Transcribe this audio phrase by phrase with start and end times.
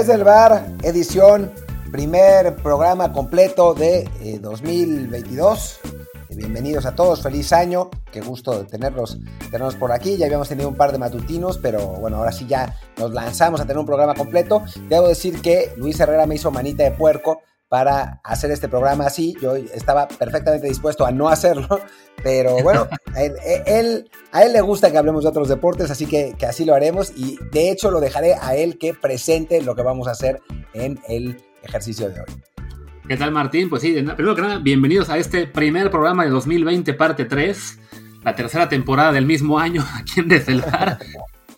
[0.00, 1.52] Desde el bar, edición,
[1.92, 4.08] primer programa completo de
[4.40, 5.80] 2022.
[5.84, 9.18] Eh, bienvenidos a todos, feliz año, qué gusto tenerlos,
[9.50, 10.16] tenerlos por aquí.
[10.16, 13.64] Ya habíamos tenido un par de matutinos, pero bueno, ahora sí ya nos lanzamos a
[13.64, 14.62] tener un programa completo.
[14.88, 19.36] Debo decir que Luis Herrera me hizo manita de puerco para hacer este programa así.
[19.40, 21.80] Yo estaba perfectamente dispuesto a no hacerlo,
[22.22, 26.34] pero bueno, a él, a él, le gusta que hablemos de otros deportes, así que,
[26.36, 29.82] que, así lo haremos y de hecho lo dejaré a él que presente lo que
[29.82, 30.40] vamos a hacer
[30.74, 32.26] en el ejercicio de hoy.
[33.06, 33.70] ¿Qué tal Martín?
[33.70, 37.78] Pues sí, primero que nada, bienvenidos a este primer programa de 2020, parte 3,
[38.24, 40.98] la tercera temporada del mismo año aquí en Decelvar.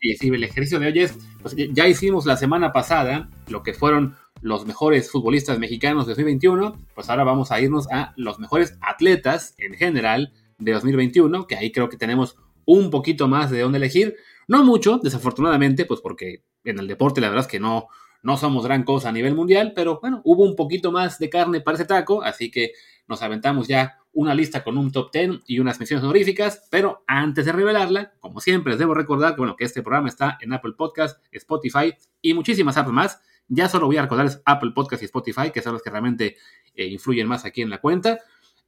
[0.02, 3.72] y sí, el ejercicio de hoy es, pues ya hicimos la semana pasada lo que
[3.72, 8.76] fueron los mejores futbolistas mexicanos de 2021, pues ahora vamos a irnos a los mejores
[8.80, 13.78] atletas en general de 2021, que ahí creo que tenemos un poquito más de dónde
[13.78, 14.16] elegir.
[14.48, 17.86] No mucho, desafortunadamente, pues porque en el deporte la verdad es que no,
[18.22, 21.60] no somos gran cosa a nivel mundial, pero bueno, hubo un poquito más de carne
[21.60, 22.72] para ese taco, así que
[23.06, 27.46] nos aventamos ya una lista con un top 10 y unas menciones honoríficas, pero antes
[27.46, 30.72] de revelarla, como siempre, les debo recordar que, bueno, que este programa está en Apple
[30.76, 33.22] Podcast, Spotify y muchísimas apps más.
[33.48, 36.36] Ya solo voy a recordarles Apple Podcast y Spotify, que son los que realmente
[36.74, 38.18] eh, influyen más aquí en la cuenta.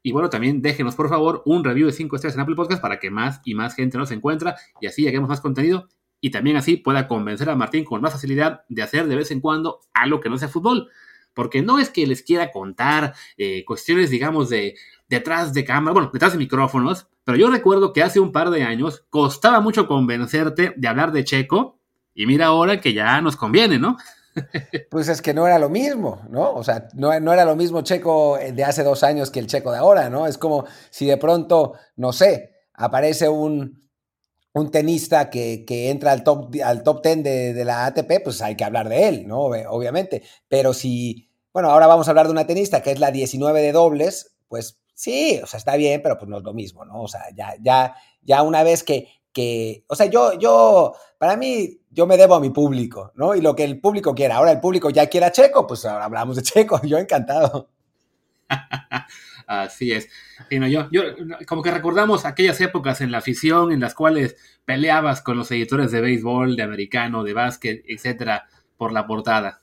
[0.03, 2.99] Y bueno, también déjenos por favor un review de 5 estrellas en Apple Podcast para
[2.99, 5.89] que más y más gente nos encuentra y así lleguemos más contenido
[6.21, 9.41] y también así pueda convencer a Martín con más facilidad de hacer de vez en
[9.41, 10.89] cuando algo que no sea fútbol.
[11.35, 14.75] Porque no es que les quiera contar eh, cuestiones, digamos, de
[15.09, 18.63] detrás de cámara, bueno, detrás de micrófonos, pero yo recuerdo que hace un par de
[18.63, 21.79] años costaba mucho convencerte de hablar de Checo
[22.15, 23.97] y mira ahora que ya nos conviene, ¿no?
[24.91, 26.53] Pues es que no era lo mismo, ¿no?
[26.55, 29.79] O sea, no, era lo mismo Checo de hace dos años que el Checo de
[29.79, 30.27] ahora, ¿no?
[30.27, 33.85] Es como si de pronto, no sé, aparece un,
[34.53, 38.65] un tenista que, entra al top, al top 10 de, la ATP, pues hay que
[38.65, 39.41] hablar de él, ¿no?
[39.41, 40.23] Obviamente.
[40.49, 43.73] Pero si, bueno, ahora vamos a hablar de una tenista que es la 19 de
[43.73, 47.03] dobles, pues sí, o sea, está bien, pero pues no es lo mismo, ¿no?
[47.03, 51.81] O sea, ya, ya, ya una vez que, que, o sea, yo, yo, para mí,
[51.91, 53.35] yo me debo a mi público, ¿no?
[53.35, 54.37] Y lo que el público quiera.
[54.37, 56.81] Ahora el público ya quiere a Checo, pues ahora hablamos de Checo.
[56.87, 57.69] Yo encantado.
[59.47, 60.09] Así es.
[60.51, 61.03] yo, yo,
[61.47, 65.93] como que recordamos aquellas épocas en la afición en las cuales peleabas con los editores
[65.93, 68.47] de béisbol, de americano, de básquet, etcétera,
[68.79, 69.61] por la portada.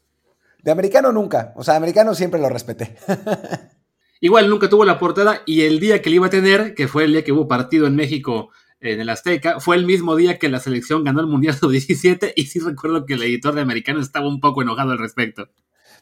[0.61, 1.53] De americano nunca.
[1.55, 2.95] O sea, de americano siempre lo respeté.
[4.19, 7.05] Igual nunca tuvo la portada y el día que le iba a tener, que fue
[7.05, 9.59] el día que hubo partido en México en el Azteca.
[9.59, 13.13] Fue el mismo día que la selección ganó el Mundial Sub-17 y sí recuerdo que
[13.13, 15.49] el editor de Americano estaba un poco enojado al respecto.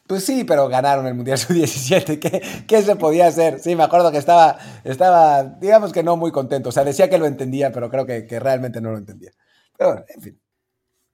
[0.06, 2.18] Pues sí, pero ganaron el Mundial Sub-17.
[2.18, 3.60] ¿Qué, ¿Qué, se podía hacer?
[3.60, 6.70] Sí, me acuerdo que estaba, estaba, digamos que no muy contento.
[6.70, 9.30] O sea, decía que lo entendía, pero creo que, que realmente no lo entendía.
[9.76, 10.40] Pero bueno, en fin.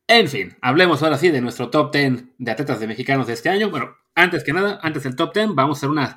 [0.09, 3.49] En fin, hablemos ahora sí de nuestro top 10 de atletas de mexicanos de este
[3.49, 3.71] año.
[3.71, 6.17] Bueno, antes que nada, antes del top 10, vamos a hacer unas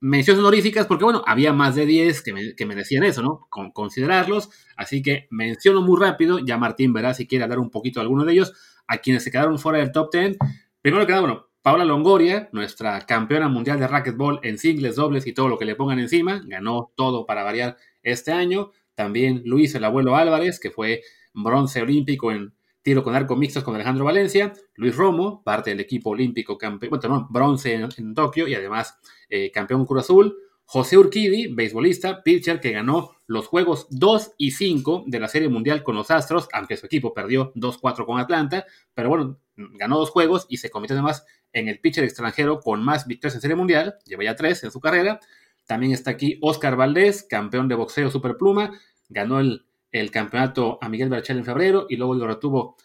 [0.00, 3.46] menciones honoríficas, porque bueno, había más de 10 que, me, que merecían eso, ¿no?
[3.50, 4.50] Con considerarlos.
[4.76, 8.24] Así que menciono muy rápido, ya Martín verá si quiere hablar un poquito de alguno
[8.24, 8.52] de ellos,
[8.86, 10.36] a quienes se quedaron fuera del top 10.
[10.80, 15.34] Primero que nada, bueno, Paula Longoria, nuestra campeona mundial de racquetball en singles, dobles y
[15.34, 18.70] todo lo que le pongan encima, ganó todo para variar este año.
[18.94, 21.02] También Luis el abuelo Álvarez, que fue
[21.34, 22.54] bronce olímpico en
[22.88, 27.28] tiro con arco mixtos con Alejandro Valencia, Luis Romo, parte del equipo olímpico campeón, bueno,
[27.28, 30.34] bronce en, Tokio y además eh, campeón Cruz Azul,
[30.64, 35.82] José Urquidi, beisbolista, pitcher que ganó los juegos 2 y 5 de la Serie Mundial
[35.82, 40.46] con los Astros, aunque su equipo perdió 2-4 con Atlanta, pero bueno, ganó dos juegos
[40.48, 44.24] y se convirtió además en el pitcher extranjero con más victorias en Serie Mundial, lleva
[44.24, 45.20] ya tres en su carrera.
[45.66, 48.72] También está aquí Oscar Valdés, campeón de boxeo superpluma,
[49.10, 52.76] ganó el el campeonato a Miguel Berchel en febrero y luego lo retuvo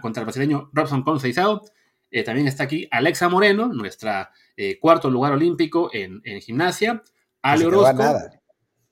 [0.00, 1.62] contra el brasileño Robson Conceizao.
[2.10, 7.02] Eh, también está aquí Alexa Moreno, nuestra eh, cuarto lugar olímpico en, gimnasia.
[7.40, 7.86] Ale Orozco.
[7.86, 8.40] A nada.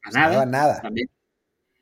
[0.02, 0.46] A nada.
[0.46, 0.80] nada.
[0.80, 1.08] También.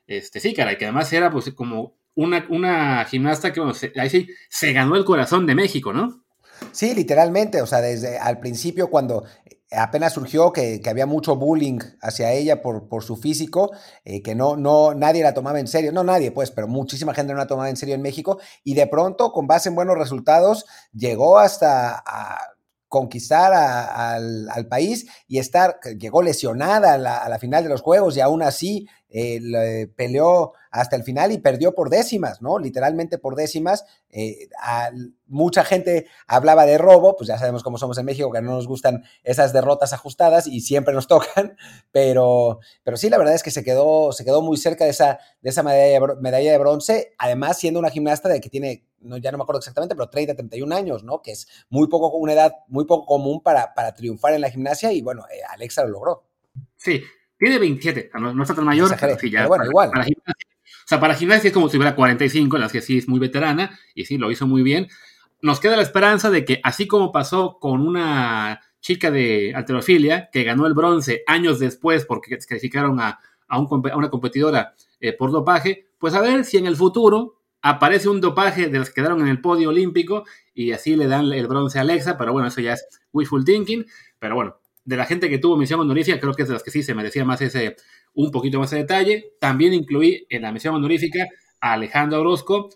[0.06, 4.29] Este, sí, cara, que además era pues como una, una gimnasta que, bueno, ahí sí,
[4.49, 6.25] se ganó el corazón de México, ¿no?
[6.73, 9.25] Sí, literalmente, o sea, desde al principio cuando
[9.70, 13.70] apenas surgió que, había mucho bullying hacia ella por, por su físico,
[14.05, 17.32] eh, que no, no, nadie la tomaba en serio, no nadie pues, pero muchísima gente
[17.32, 20.65] no la tomaba en serio en México y de pronto, con base en buenos resultados,
[20.93, 22.38] llegó hasta a
[22.88, 28.43] conquistar al, país y estar, llegó lesionada a la, final de los Juegos y aún
[28.43, 32.59] así eh, peleó hasta el final y perdió por décimas, ¿no?
[32.59, 33.85] Literalmente por décimas.
[34.11, 34.49] Eh,
[35.27, 38.67] mucha gente hablaba de robo, pues ya sabemos cómo somos en México, que no nos
[38.67, 41.57] gustan esas derrotas ajustadas y siempre nos tocan,
[41.91, 45.19] pero, pero sí, la verdad es que se quedó, se quedó muy cerca de esa,
[45.41, 49.39] de esa medalla, de bronce, además siendo una gimnasta de que tiene no, ya no
[49.39, 51.23] me acuerdo exactamente, pero 30, 31 años, ¿no?
[51.23, 54.93] Que es muy poco, una edad muy poco común para, para triunfar en la gimnasia
[54.93, 56.25] y bueno, eh, Alexa lo logró.
[56.77, 57.01] Sí,
[57.38, 59.46] tiene 27, no, está tan mayor, pero sí, ya.
[59.46, 59.90] bueno, igual.
[59.90, 60.05] o
[60.87, 63.79] sea, para gimnasia es como si hubiera 45, en las que sí es muy veterana
[63.94, 64.88] y sí, lo hizo muy bien.
[65.40, 70.43] Nos queda la esperanza de que, así como pasó con una chica de alterofilia que
[70.43, 75.87] ganó el bronce años después porque se calificaron a, a, una competidora eh, por dopaje,
[75.99, 79.29] pues a ver si en el futuro aparece un dopaje de los que quedaron en
[79.29, 80.25] el podio olímpico
[80.55, 83.85] y así le dan el bronce a Alexa, pero bueno, eso ya es wishful thinking,
[84.19, 84.58] pero bueno,
[84.88, 86.94] de la gente que tuvo misión honorífica, creo que es de las que sí se
[86.94, 87.76] merecía más ese,
[88.14, 89.35] un poquito más de detalle.
[89.38, 91.29] También incluí en la misión honorífica
[91.61, 92.70] a Alejandro Orozco,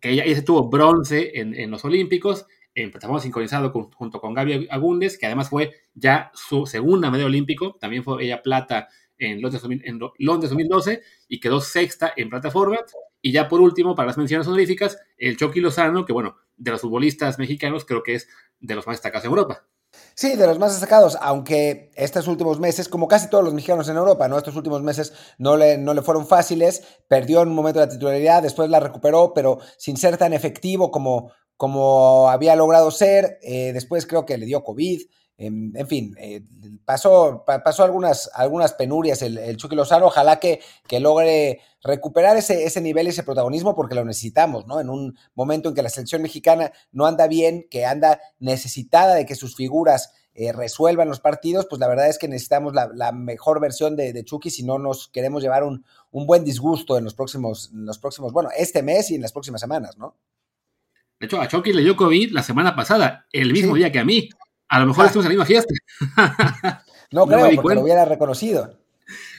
[0.00, 4.66] que ella, ella tuvo bronce en, en los Olímpicos, en plataforma sincronizado junto con Gaby
[4.72, 8.88] Agúndez, que además fue ya su segunda medalla olímpico, también fue ella plata
[9.18, 12.78] en Londres, en Londres 2012 y quedó sexta en plataforma.
[13.20, 16.80] Y ya por último, para las menciones honoríficas, el Chucky Lozano, que bueno, de los
[16.80, 18.28] futbolistas mexicanos creo que es
[18.58, 19.64] de los más destacados en Europa.
[20.14, 23.96] Sí, de los más destacados, aunque estos últimos meses, como casi todos los mexicanos en
[23.96, 24.36] Europa, ¿no?
[24.38, 28.42] Estos últimos meses no le, no le fueron fáciles, perdió en un momento la titularidad,
[28.42, 33.38] después la recuperó, pero sin ser tan efectivo como, como había logrado ser.
[33.42, 35.00] Eh, después creo que le dio COVID.
[35.38, 36.42] En, fin, eh,
[36.84, 40.06] pasó, pasó algunas, algunas penurias el, el, Chucky Lozano.
[40.06, 44.80] Ojalá que, que logre recuperar ese, ese nivel, ese protagonismo, porque lo necesitamos, ¿no?
[44.80, 49.26] En un momento en que la selección mexicana no anda bien, que anda necesitada de
[49.26, 53.60] que sus figuras eh, resuelvan los partidos, pues la verdad es que necesitamos la, mejor
[53.60, 57.14] versión de, de, Chucky si no nos queremos llevar un, un buen disgusto en los
[57.14, 60.16] próximos, en los próximos, bueno, este mes y en las próximas semanas, ¿no?
[61.20, 64.04] De hecho, a Chucky le dio COVID la semana pasada, el mismo día que a
[64.04, 64.28] mí.
[64.72, 65.06] A lo mejor ah.
[65.06, 65.74] estuvimos en la misma fiesta.
[67.10, 68.78] no, creo, porque lo hubiera reconocido.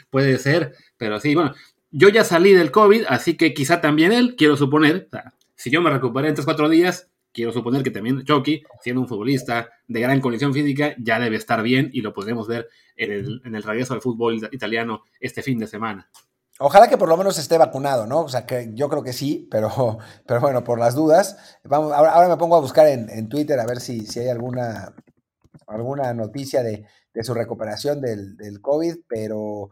[0.09, 1.53] Puede ser, pero sí, bueno,
[1.89, 5.09] yo ya salí del COVID, así que quizá también él, quiero suponer,
[5.56, 9.69] si yo me recuperé en 3-4 días, quiero suponer que también Chucky, siendo un futbolista
[9.88, 13.56] de gran condición física, ya debe estar bien y lo podremos ver en el, en
[13.56, 16.07] el regreso al fútbol italiano este fin de semana.
[16.59, 18.21] Ojalá que por lo menos esté vacunado, ¿no?
[18.21, 19.97] O sea, que yo creo que sí, pero,
[20.27, 21.57] pero bueno, por las dudas.
[21.63, 24.94] Vamos, ahora, me pongo a buscar en, Twitter a ver si, si, hay alguna,
[25.73, 26.85] alguna noticia de,
[27.21, 29.69] su recuperación del, COVID, pero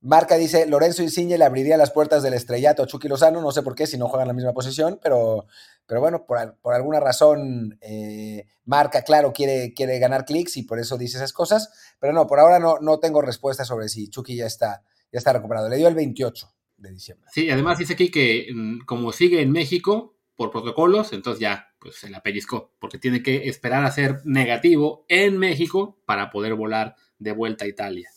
[0.00, 3.62] Marca dice, Lorenzo Insigne le abriría las puertas del estrellato a Chucky Lozano, no sé
[3.62, 5.46] por qué, si no juegan la misma posición, pero,
[5.86, 10.78] pero bueno, por, por alguna razón eh, Marca, claro, quiere, quiere ganar clics y por
[10.78, 14.36] eso dice esas cosas, pero no, por ahora no, no tengo respuesta sobre si Chucky
[14.36, 14.82] ya está
[15.12, 15.68] ya está recuperado.
[15.68, 16.46] Le dio el 28
[16.78, 17.28] de diciembre.
[17.32, 21.96] Sí, además dice aquí que mm, como sigue en México por protocolos, entonces ya pues
[21.96, 26.94] se la pellizcó, porque tiene que esperar a ser negativo en México para poder volar
[27.18, 28.10] de vuelta a Italia.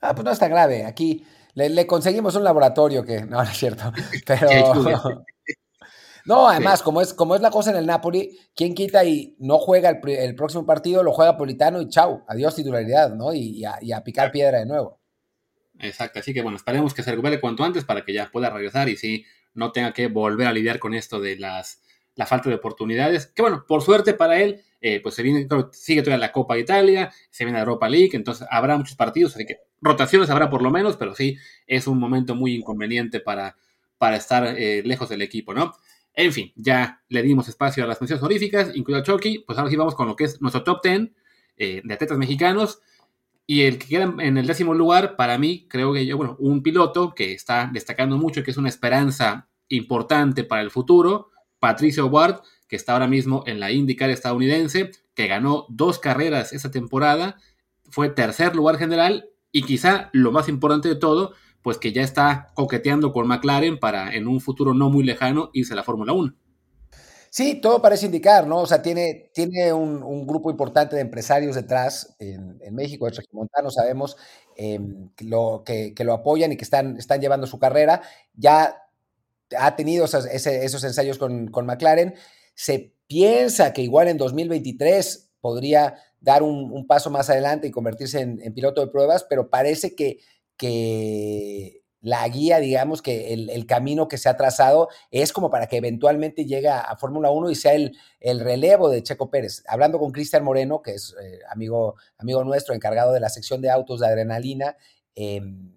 [0.00, 0.84] Ah, pues no está grave.
[0.84, 1.24] Aquí
[1.54, 3.22] le, conseguimos un laboratorio que.
[3.22, 3.92] No, no es cierto.
[4.26, 4.48] Pero.
[6.26, 9.58] no, además, como, es, como es la cosa en el Napoli, ¿quién quita y no
[9.58, 11.02] juega el, próximo partido?
[11.02, 12.24] Lo juega Politano y chau.
[12.28, 13.32] Adiós titularidad, ¿no?
[13.32, 15.00] Y, y a picar piedra de nuevo.
[15.80, 18.88] Exacto, así que bueno, esperemos que se recupere cuanto antes para que ya pueda regresar
[18.88, 19.24] y sí
[19.54, 21.80] no tenga que volver a lidiar con esto de las
[22.16, 23.26] la falta de oportunidades.
[23.26, 26.60] Que bueno, por suerte para él, eh, pues se viene, sigue todavía la Copa de
[26.60, 30.62] Italia, se viene la Europa League, entonces habrá muchos partidos, así que rotaciones habrá por
[30.62, 33.56] lo menos, pero sí es un momento muy inconveniente para,
[33.98, 35.72] para estar eh, lejos del equipo, ¿no?
[36.16, 39.70] En fin, ya le dimos espacio a las menciones honoríficas, incluido a Chucky, pues ahora
[39.70, 41.10] sí vamos con lo que es nuestro top 10
[41.56, 42.80] eh, de atletas mexicanos.
[43.46, 46.62] Y el que queda en el décimo lugar, para mí, creo que yo, bueno, un
[46.62, 52.40] piloto que está destacando mucho, que es una esperanza importante para el futuro, Patricio Ward,
[52.68, 57.36] que está ahora mismo en la IndyCar estadounidense, que ganó dos carreras esta temporada,
[57.90, 62.52] fue tercer lugar general y quizá lo más importante de todo, pues que ya está
[62.54, 66.34] coqueteando con McLaren para en un futuro no muy lejano irse a la Fórmula 1.
[67.36, 68.58] Sí, todo parece indicar, ¿no?
[68.60, 74.16] O sea, tiene, tiene un, grupo importante de empresarios detrás en, México, de Montano, sabemos
[74.54, 78.02] em, que, lo, que, lo apoyan y que están, están llevando su carrera.
[78.34, 78.86] Ya
[79.58, 82.14] ha tenido esos, esos ensayos con, McLaren.
[82.54, 88.40] Se piensa que igual en 2023 podría dar un, paso más adelante y convertirse en,
[88.42, 90.20] en, piloto de pruebas, pero parece que,
[90.56, 95.78] que la guía, digamos, que el, camino que se ha trazado es como para que
[95.78, 99.64] eventualmente llegue a, Fórmula 1 y sea el, el, relevo de Checo Pérez.
[99.66, 103.70] Hablando con Cristian Moreno, que es eh, amigo, amigo nuestro, encargado de la sección de
[103.70, 104.76] autos de adrenalina,
[105.14, 105.74] en,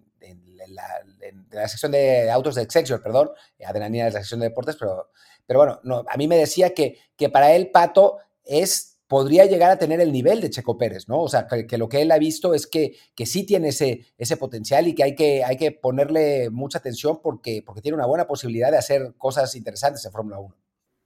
[1.50, 3.30] la, sección de autos de Excelsior, perdón,
[3.66, 5.08] adrenalina es la sección de deportes, pero,
[5.46, 9.70] pero bueno, no, a mí me decía que, que para él Pato es podría llegar
[9.70, 11.22] a tener el nivel de Checo Pérez, ¿no?
[11.22, 14.36] O sea, que, lo que él ha visto es que, que sí tiene ese, ese
[14.36, 18.26] potencial y que hay, que hay que ponerle mucha atención porque, porque tiene una buena
[18.26, 20.54] posibilidad de hacer cosas interesantes en Fórmula 1.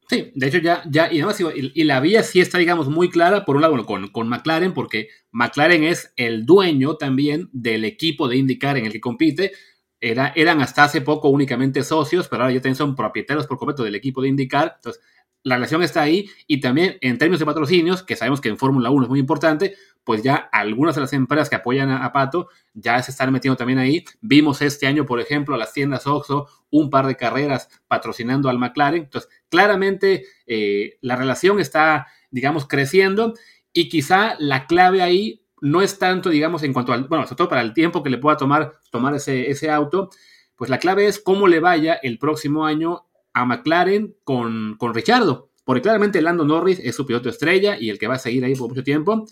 [0.09, 3.45] Sí, de hecho ya, ya y, además, y, la vía sí está, digamos, muy clara,
[3.45, 8.37] por un lado, con, con McLaren, porque McLaren es el dueño también del equipo de
[8.37, 9.53] IndyCar en el que compite,
[10.01, 13.85] era, eran hasta hace poco únicamente socios, pero ahora ya también son propietarios por completo
[13.85, 15.01] del equipo de IndyCar, entonces
[15.45, 18.91] la relación está ahí y también en términos de patrocinios, que sabemos que en Fórmula
[18.91, 23.03] 1 es muy importante, pues ya algunas de las empresas que apoyan a, Pato ya
[23.03, 24.05] se están metiendo también ahí.
[24.21, 28.59] Vimos este año, por ejemplo, a las tiendas Oxxo un par de carreras patrocinando al
[28.59, 29.05] McLaren.
[29.05, 33.35] Entonces, claramente eh, la relación está, digamos, creciendo
[33.73, 37.49] y quizá la clave ahí no es tanto, digamos, en cuanto al, bueno, sobre todo
[37.49, 40.11] para el tiempo que le pueda tomar tomar ese, ese auto,
[40.57, 45.51] pues la clave es cómo le vaya el próximo año a McLaren con, con Richardo.
[45.65, 48.55] Porque claramente Lando Norris es su piloto estrella y el que va a seguir ahí
[48.55, 49.27] por mucho tiempo.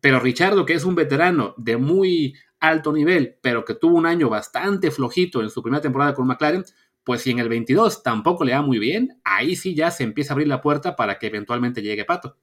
[0.00, 4.28] Pero Richardo, que es un veterano de muy alto nivel, pero que tuvo un año
[4.28, 6.64] bastante flojito en su primera temporada con McLaren,
[7.04, 10.32] pues si en el 22 tampoco le va muy bien, ahí sí ya se empieza
[10.32, 12.36] a abrir la puerta para que eventualmente llegue Pato.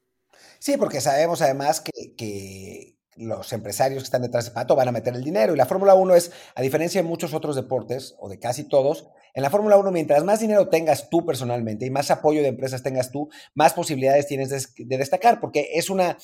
[0.59, 4.91] Sí, porque sabemos además que, que los empresarios que están detrás de Pato van a
[4.91, 5.53] meter el dinero.
[5.53, 9.09] Y la Fórmula 1 es, a diferencia de muchos otros deportes, o de casi todos,
[9.33, 12.81] en la Fórmula 1, mientras más dinero tengas tú personalmente y más apoyo de empresas
[12.81, 16.17] tengas tú, más posibilidades tienes de, destacar, porque es una,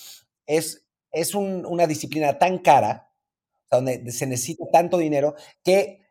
[0.46, 3.12] es, es una disciplina tan cara,
[3.70, 6.02] donde se necesita tanto dinero, que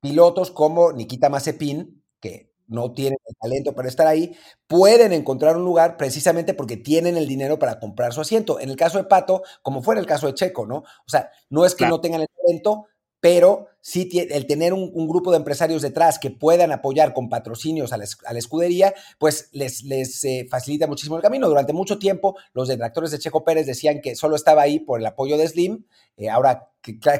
[0.00, 4.36] pilotos como Nikita Mazepin, que no tienen el talento para estar ahí,
[4.66, 8.58] pueden encontrar un lugar precisamente porque tienen el dinero para comprar su asiento.
[8.58, 10.78] En el caso de Pato, como fue en el caso de Checo, ¿no?
[10.78, 12.86] O sea, no es que no tengan el talento,
[13.22, 17.96] pero sí el tener un, grupo de empresarios detrás que puedan apoyar con patrocinios a
[17.96, 18.04] la,
[18.36, 21.48] escudería, pues les, les eh, facilita muchísimo el camino.
[21.48, 25.06] Durante mucho tiempo, los detractores de Checo Pérez decían que solo estaba ahí por el
[25.06, 25.84] apoyo de Slim.
[26.16, 26.72] Eh, ahora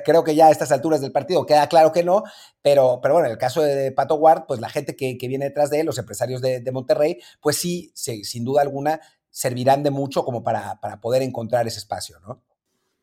[0.05, 2.25] creo que ya a estas alturas del partido queda claro que no,
[2.63, 5.71] pero, pero bueno, en el caso de Pato Ward, pues la gente que, viene detrás
[5.71, 10.43] de él, los empresarios de, Monterrey, pues sí, sin duda alguna, servirán de mucho como
[10.43, 12.43] para, para poder encontrar ese espacio, ¿no?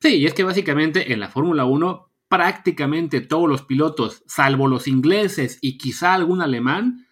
[0.01, 4.87] Sí, y es que básicamente en la Fórmula 1 prácticamente todos los pilotos, salvo los
[4.87, 7.07] ingleses y quizá algún alemán,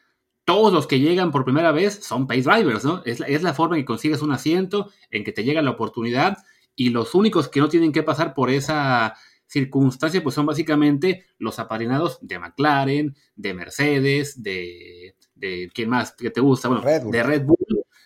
[0.46, 3.02] todos los que llegan por primera vez son pace drivers, ¿no?
[3.04, 5.72] Es la, es la forma en que consigues un asiento, en que te llega la
[5.72, 6.38] oportunidad,
[6.76, 9.16] y los únicos que no tienen que pasar por esa
[9.48, 16.30] circunstancia, pues son básicamente los apadrinados de McLaren, de Mercedes, de, de ¿quién más que
[16.30, 16.68] te gusta?
[16.68, 17.58] Bueno, de Red Bull.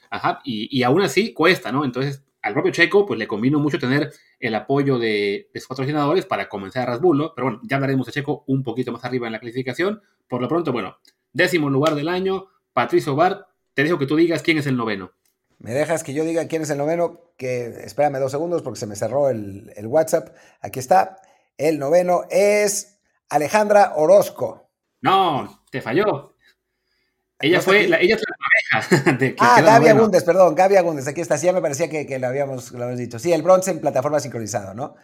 [0.10, 1.84] Ajá, y, y aún así cuesta, ¿no?
[1.84, 6.50] Entonces, al propio Checo, pues le convino mucho tener el apoyo de, sus patrocinadores para
[6.50, 9.40] comenzar a Rasbulo, pero bueno, ya hablaremos de Checo un poquito más arriba en la
[9.40, 10.02] clasificación.
[10.28, 10.98] Por lo pronto, bueno,
[11.34, 15.12] décimo lugar del año, Patricio Bar, te dejo que tú digas quién es el noveno.
[15.60, 18.88] Me dejas que yo diga quién es el noveno, que espérame dos segundos porque se
[18.88, 20.36] me cerró el, el WhatsApp.
[20.62, 21.18] Aquí está.
[21.58, 24.72] El noveno es Alejandra Orozco.
[25.02, 26.36] No, te falló.
[27.40, 28.36] Ella fue, la, ella es la
[28.72, 29.12] pareja.
[29.20, 31.38] De, que ah, Gaby Agundes, perdón, Gaby Agundes, aquí está.
[31.38, 33.20] Sí, ya me parecía que, que lo, habíamos, lo habíamos dicho.
[33.20, 34.96] Sí, el bronce en plataforma sincronizado, ¿no?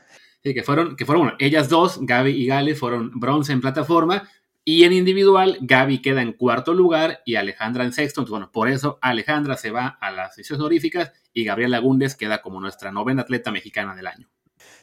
[0.43, 4.29] Sí, que fueron, que fueron, bueno, ellas dos, Gaby y Gale, fueron bronce en plataforma.
[4.63, 8.19] Y en individual, Gaby queda en cuarto lugar y Alejandra en sexto.
[8.19, 12.41] Entonces, bueno, por eso Alejandra se va a las sesiones honoríficas y Gabriela Agundes queda
[12.41, 14.27] como nuestra novena atleta mexicana del año.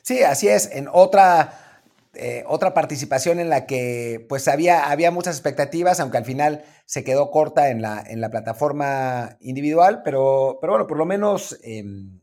[0.01, 0.71] Sí, así es.
[0.73, 1.74] En otra
[2.17, 7.05] eh, otra participación en la que pues había, había muchas expectativas, aunque al final se
[7.05, 12.21] quedó corta en la, en la plataforma individual, pero, pero bueno, por lo menos em,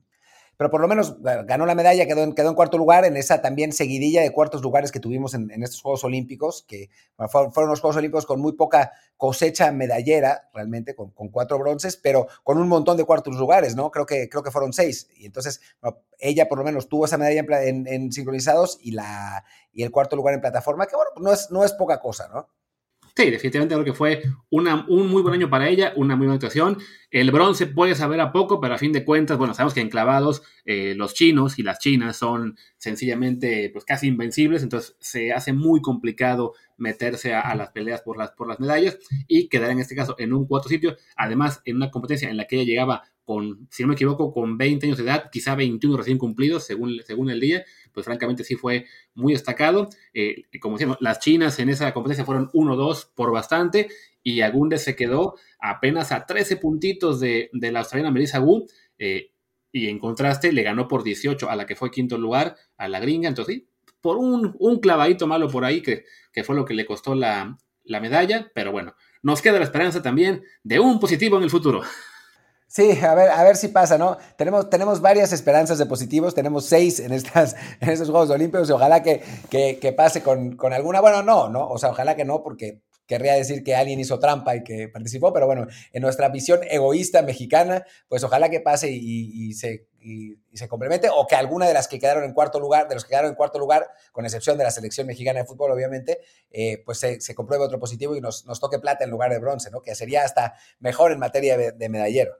[0.62, 3.42] pero por lo menos ganó la medalla, quedó en, quedó en cuarto lugar en esa
[3.42, 6.92] también seguidilla de cuartos lugares que tuvimos en, estos Juegos Olímpicos, que
[7.32, 12.60] fueron, los Juegos Olímpicos con muy poca cosecha medallera, realmente, con, cuatro bronces, pero con
[12.60, 13.90] un montón de cuartos lugares, ¿no?
[13.90, 15.10] Creo que, creo que fueron seis.
[15.18, 15.62] Y entonces,
[16.20, 20.16] ella por lo menos tuvo esa medalla en, en, sincronizados y, la, y el cuarto
[20.16, 22.50] lugar en plataforma, que bueno, no es, no es poca cosa, ¿no?
[23.16, 26.78] Sí, definitivamente creo que fue un muy buen año para ella, una muy buena actuación.
[27.10, 30.44] El bronce puede saber a poco, pero a fin de cuentas, bueno, sabemos que enclavados
[30.64, 35.82] eh, los chinos y las chinas son sencillamente pues casi invencibles, entonces se hace muy
[35.82, 40.16] complicado meterse a, las peleas por las, por las medallas y quedar en este caso
[40.18, 43.04] en un cuarto sitio, además en una competencia en la que ella llegaba
[43.70, 47.30] si no me equivoco, con 20 años de edad, quizá 21 recién cumplidos según, según
[47.30, 49.90] el día, pues francamente sí fue muy destacado.
[50.14, 53.90] Eh, como decíamos, las chinas en esa competencia fueron 1-2 por bastante
[54.24, 58.68] y Agunde se quedó apenas a 13 puntitos de, la australiana Melissa Wu.
[58.98, 59.32] Eh,
[59.72, 63.00] y en contraste le ganó por 18 a la que fue quinto lugar, a la
[63.00, 63.30] gringa.
[63.30, 63.68] Entonces, sí,
[64.02, 67.58] por un, un clavadito malo por ahí, que, que fue lo que le costó la,
[67.84, 68.52] la medalla.
[68.54, 71.82] Pero bueno, nos queda la esperanza también de un positivo en el futuro.
[72.72, 74.18] Sí, a ver, a ver si pasa, ¿no?
[74.38, 78.72] Tenemos, tenemos varias esperanzas de positivos, tenemos seis en, estas, en estos Juegos Olímpicos y
[78.72, 81.02] ojalá que, que, pase con, con, alguna.
[81.02, 81.68] Bueno, no, ¿no?
[81.68, 85.34] O sea, ojalá que no, porque querría decir que alguien hizo trampa y que participó,
[85.34, 89.90] pero bueno, en nuestra visión egoísta mexicana, pues ojalá que pase y, se,
[90.54, 93.10] se complemente, o que alguna de las que quedaron en cuarto lugar, de los que
[93.10, 96.20] quedaron en cuarto lugar, con excepción de la selección mexicana de fútbol, obviamente,
[96.52, 99.82] eh, pues se, compruebe otro positivo y nos, toque plata en lugar de bronce, ¿no?
[99.82, 102.38] Que sería hasta mejor en materia de, medallero.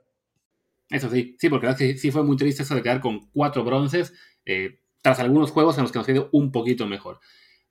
[0.92, 4.12] Eso sí, sí, porque sí fue muy triste eso de quedar con cuatro bronces,
[4.44, 7.18] eh, tras algunos juegos en los que nos ha ido un poquito mejor.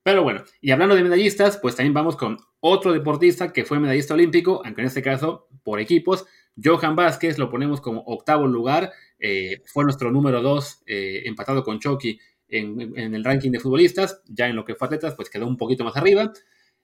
[0.04, 4.16] Pero bueno, y hablando de medallistas, pues también vamos con otro deportista que fue medallista
[4.16, 6.26] olímpico, aunque en este caso por equipos.
[6.62, 11.80] Johan Vázquez lo ponemos como octavo lugar, eh, fue nuestro número dos, eh, empatado con
[11.80, 15.58] Chucky en, el ranking de futbolistas, ya en lo que fue atletas, pues quedó un
[15.58, 16.34] poquito más arriba.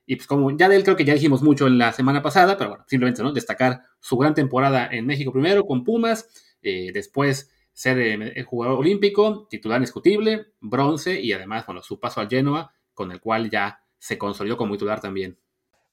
[0.08, 2.58] Y pues como ya de él creo que ya dijimos mucho en la semana pasada,
[2.58, 3.34] pero bueno, simplemente ¿no?
[3.34, 6.30] destacar su gran temporada en México primero con Pumas,
[6.64, 12.30] eh, después ser el jugador olímpico, titular indiscutible, bronce y además, bueno, su paso al
[12.30, 15.38] Genoa con el cual ya se consolidó como titular también.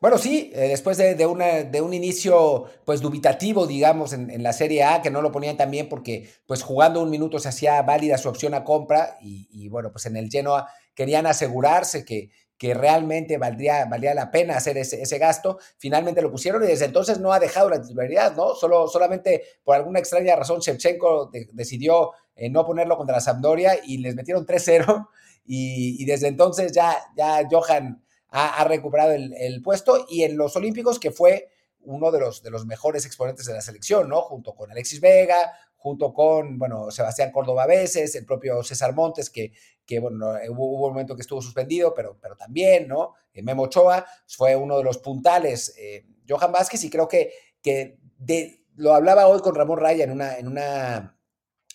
[0.01, 5.01] Bueno, sí, eh, después de, de, un inicio pues dubitativo, digamos, en, la Serie A,
[5.01, 8.29] que no lo ponían tan bien porque pues jugando un minuto se hacía válida su
[8.29, 13.85] opción a compra y, bueno, pues en el Genoa querían asegurarse que, que realmente valdría,
[13.87, 15.59] valía la pena hacer ese, gasto.
[15.77, 18.55] Finalmente lo pusieron y desde entonces no ha dejado la titularidad, ¿no?
[18.55, 23.99] Solo, solamente por alguna extraña razón Shevchenko decidió eh, no ponerlo contra la Sampdoria y
[23.99, 25.09] les metieron 3-0
[25.47, 31.13] y, desde entonces ya, ya Johan ha, recuperado el, puesto y en los Olímpicos que
[31.13, 31.49] fue
[31.81, 34.23] uno de los, de los mejores exponentes de la selección, ¿no?
[34.23, 35.53] Junto con Alexis Vega,
[35.85, 39.53] junto con, bueno, Sebastián Córdoba veces, el propio César Montes, que,
[39.85, 43.13] que bueno, hubo, un momento que estuvo suspendido, pero, pero también, ¿no?
[43.35, 47.99] Eh, Memo Ochoa fue uno de los puntales, eh, Johan Vázquez, y creo que, que
[48.17, 51.19] de, lo hablaba hoy con Ramón Raya en una, en una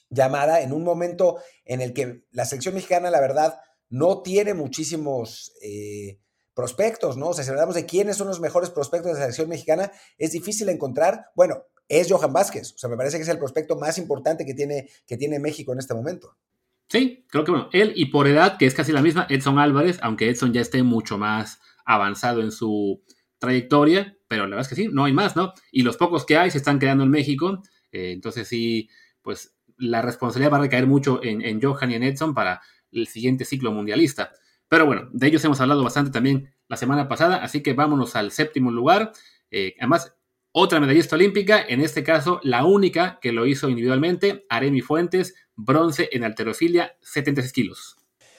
[0.09, 5.53] llamada en un momento en el que la selección mexicana, la verdad, no tiene muchísimos
[5.61, 6.19] eh,
[6.55, 7.27] prospectos, ¿no?
[7.27, 10.31] O sea, si hablamos de quiénes son los mejores prospectos de la selección mexicana, es
[10.31, 11.27] difícil encontrar.
[11.35, 12.73] Bueno, es Johan Vázquez.
[12.75, 15.73] O sea, me parece que es el prospecto más importante que tiene, que tiene México
[15.73, 16.37] en este momento.
[16.87, 19.99] Sí, creo que bueno, él y por edad, que es casi la misma, Edson Álvarez,
[20.01, 23.03] aunque Edson ya esté mucho más avanzado en su
[23.37, 25.53] trayectoria, pero la verdad es que sí, no hay más, ¿no?
[25.71, 28.89] Y los pocos que hay se están quedando en México, eh, entonces sí,
[29.21, 33.45] pues la responsabilidad va a recaer mucho en, Johan y en Edson para el siguiente
[33.45, 34.31] ciclo mundialista.
[34.67, 38.31] Pero bueno, de ellos hemos hablado bastante también la semana pasada, así que vámonos al
[38.31, 39.13] séptimo lugar.
[39.51, 40.15] Eh, además,
[40.59, 46.09] otra medallista olímpica, en este caso la única que lo hizo individualmente, Aremi Fuentes, bronce
[46.11, 47.95] en alterofilia, 76 kilos.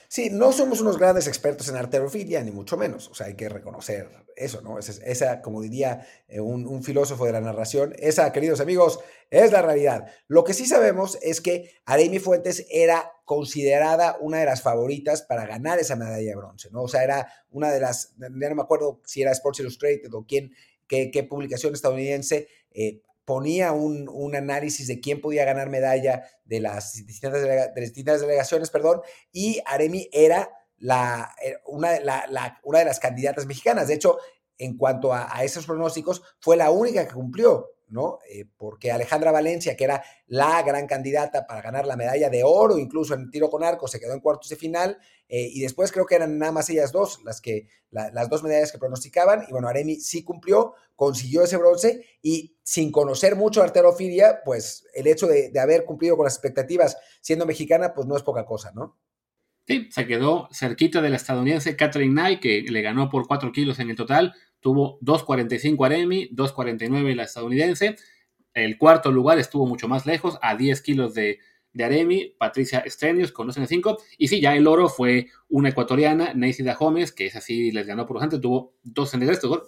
[0.07, 3.07] Sí, no somos unos grandes expertos en arterofilia, ni mucho menos.
[3.07, 4.77] O sea, hay que reconocer eso, ¿no?
[4.77, 10.07] Esa, como diría eh, un, filósofo de la narración, esa, queridos amigos, es la realidad.
[10.27, 15.45] Lo que sí sabemos es que Aremi Fuentes era considerada una de las favoritas para
[15.45, 16.83] ganar esa medalla de bronce, ¿no?
[16.83, 20.25] O sea, era una de las, ya no me acuerdo si era Sports Illustrated o
[20.27, 20.51] quién,
[21.11, 28.21] qué, publicación estadounidense eh, ponía un, análisis de quién podía ganar medalla de las distintas,
[28.21, 29.01] delegaciones, perdón,
[29.31, 30.49] y Aremi era
[30.81, 33.87] eh, una, de las candidatas mexicanas.
[33.87, 34.17] De hecho,
[34.57, 37.69] en cuanto a, esos pronósticos, fue la única que cumplió.
[37.91, 38.19] ¿No?
[38.29, 42.77] Eh, porque Alejandra Valencia, que era la gran candidata para ganar la medalla de oro,
[42.77, 46.05] incluso en tiro con arco, se quedó en cuartos de final, eh, y después creo
[46.05, 49.67] que eran nada más ellas dos las que, las dos medallas que pronosticaban, y bueno,
[49.67, 55.51] Aremi sí cumplió, consiguió ese bronce, y sin conocer mucho arterofilia, pues el hecho de,
[55.59, 58.97] haber cumplido con las expectativas siendo mexicana, pues no es poca cosa, ¿no?
[59.67, 63.79] Sí, se quedó cerquita de la estadounidense Catherine Knight, que le ganó por 4 kilos
[63.79, 67.95] en el total, tuvo 2.45 Aremi, 2.49 la estadounidense.
[68.53, 71.39] El cuarto lugar estuvo mucho más lejos, a 10 kilos de,
[71.73, 73.97] de Aremi, Patricia Estrenius con 2.5.
[74.17, 78.05] Y sí, ya el oro fue una ecuatoriana, Neisida Gómez, que es así, les ganó
[78.05, 79.63] por bastante, tuvo 2.63, tuvo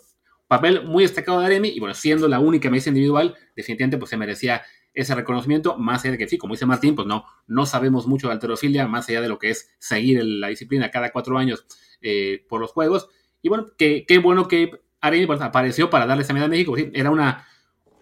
[0.48, 4.18] papel muy destacado de Aremi, y bueno, siendo la única medalla individual, definitivamente pues se
[4.18, 4.62] merecía
[4.94, 8.28] ese reconocimiento, más allá de que sí, como dice Martín, pues no, no sabemos mucho
[8.28, 11.66] de alterofilia, más allá de lo que es seguir la disciplina cada cuatro años
[12.02, 13.10] eh, por los Juegos.
[13.42, 16.76] Y bueno, qué bueno que Aremi pues, apareció para darle esa medalla a México.
[16.78, 17.46] era una,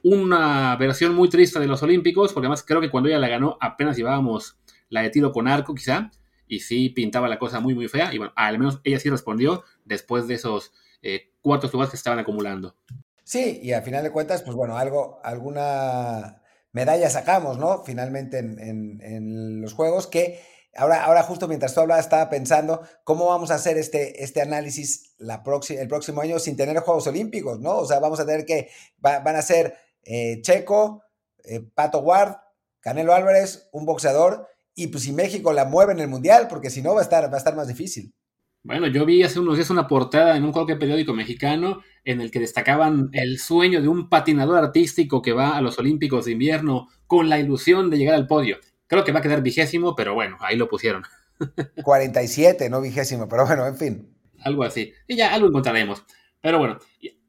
[0.04, 3.58] una versión muy triste de los Olímpicos, porque además creo que cuando ella la ganó
[3.60, 6.12] apenas llevábamos la de tiro con arco, quizá,
[6.48, 8.14] y sí pintaba la cosa muy, muy fea.
[8.14, 12.20] Y bueno, al menos ella sí respondió después de esos eh, cuartos lugares que estaban
[12.20, 12.76] acumulando.
[13.24, 16.41] Sí, y al final de cuentas, pues bueno, algo, alguna
[16.72, 17.84] medalla sacamos, ¿no?
[17.84, 20.42] Finalmente en, los Juegos, que
[20.74, 25.16] Ahora, ahora justo mientras tú hablabas, estaba pensando cómo vamos a hacer este, este análisis
[25.18, 27.80] la el próximo año sin tener Juegos Olímpicos, ¿no?
[27.80, 31.04] O sea, vamos a tener que, van a ser eh, Checo,
[31.44, 32.38] eh, Pato Ward,
[32.80, 36.82] Canelo Álvarez, un boxeador, y pues si México la mueve en el Mundial, porque si
[36.82, 38.16] no va a estar, va a estar más difícil.
[38.64, 42.30] Bueno, yo vi hace unos días una portada en un cualquier periódico mexicano en el
[42.30, 46.88] que destacaban el sueño de un patinador artístico que va a los Olímpicos de invierno
[47.08, 48.58] con la ilusión de llegar al podio.
[48.86, 51.02] Creo que va a quedar vigésimo, pero bueno, ahí lo pusieron.
[51.84, 54.16] 47, no vigésimo, pero bueno, en fin.
[54.42, 54.94] Algo así.
[55.08, 56.04] Y ya algo encontraremos.
[56.40, 56.78] Pero bueno,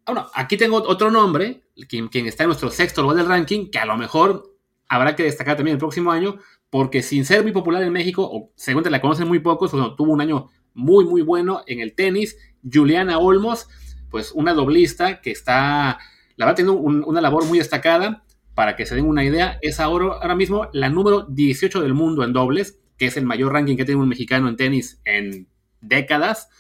[0.04, 3.78] bueno aquí tengo otro nombre, quien, quien está en nuestro sexto lugar del ranking, que
[3.78, 4.54] a lo mejor
[4.86, 6.36] habrá que destacar también el próximo año,
[6.68, 10.12] porque sin ser muy popular en México, o según te la conocen muy pocos, tuvo
[10.12, 12.36] un año muy, muy bueno en el tenis.
[12.70, 13.68] Juliana Olmos,
[14.10, 15.98] pues una doblista que está,
[16.36, 18.24] la verdad, teniendo una labor muy destacada.
[18.54, 22.34] Para que se den una idea, es ahora, mismo la número 18 del mundo en
[22.34, 25.48] dobles, que es el mayor ranking que tiene un mexicano en tenis en
[25.80, 26.50] décadas.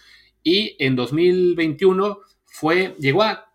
[0.42, 3.52] Y en 2021 fue, llegó a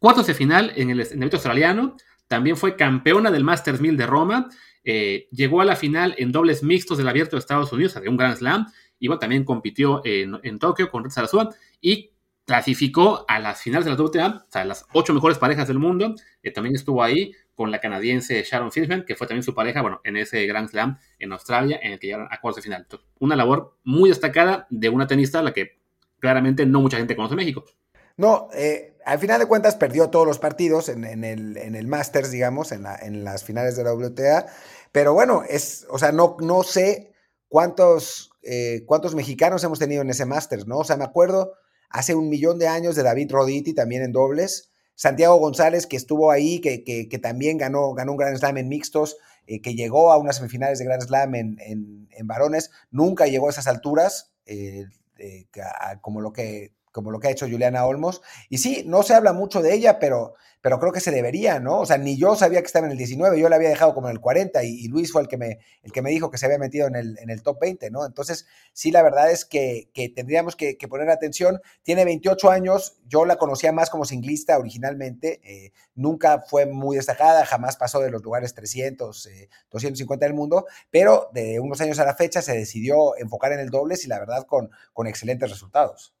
[0.00, 1.96] cuartos de final en el, en australiano.
[2.26, 4.48] También fue campeona del Masters 1000 de Roma.
[4.84, 8.16] Eh, llegó a la final en dobles mixtos del Abierto de Estados Unidos, de un
[8.16, 8.66] Grand Slam.
[9.06, 12.10] Bueno, también compitió en, Tokio con Red Sarasua y
[12.44, 16.14] clasificó a las finales de la WTA, o sea, las ocho mejores parejas del mundo.
[16.42, 20.00] Eh, también estuvo ahí con la canadiense Sharon Fishman, que fue también su pareja, bueno,
[20.04, 22.86] en ese Grand Slam en Australia, en el que llegaron a cuartos de final.
[23.18, 25.78] una labor muy destacada de una tenista a la que
[26.20, 27.64] claramente no mucha gente conoce en México.
[28.16, 32.30] No, eh, al final de cuentas perdió todos los partidos en, el, en el Masters,
[32.30, 34.46] digamos, en, en, las finales de la WTA.
[34.90, 37.12] Pero bueno, es, o sea, no, no sé
[37.48, 40.78] cuántos, eh, cuántos mexicanos hemos tenido en ese Masters, ¿no?
[40.78, 41.52] O sea, me acuerdo
[41.90, 44.70] hace un millón de años de David Roditi también en dobles.
[44.94, 49.18] Santiago González, que estuvo ahí, que, que, también ganó, ganó un Grand Slam en mixtos,
[49.46, 53.50] eh, que llegó a unas semifinales de Grand Slam en, en, varones, nunca llegó a
[53.50, 54.86] esas alturas, eh,
[56.00, 58.22] como, lo que, como lo que ha hecho Juliana Olmos.
[58.48, 61.80] Y sí, no se habla mucho de ella, pero pero creo que se debería, ¿no?
[61.80, 64.08] O sea, ni yo sabía que estaba en el 19, yo la había dejado como
[64.08, 66.46] en el 40 y, Luis fue el que, me, el que me dijo que se
[66.46, 68.04] había metido en el, en el top 20, ¿no?
[68.04, 71.60] Entonces, sí, la verdad es que, tendríamos que, poner atención.
[71.82, 77.44] Tiene 28 años, yo la conocía más como singlista originalmente, eh, nunca fue muy destacada,
[77.46, 79.28] jamás pasó de los lugares 300,
[79.70, 83.70] 250 del mundo, pero de unos años a la fecha se decidió enfocar en el
[83.70, 86.17] dobles y la verdad con, con excelentes resultados.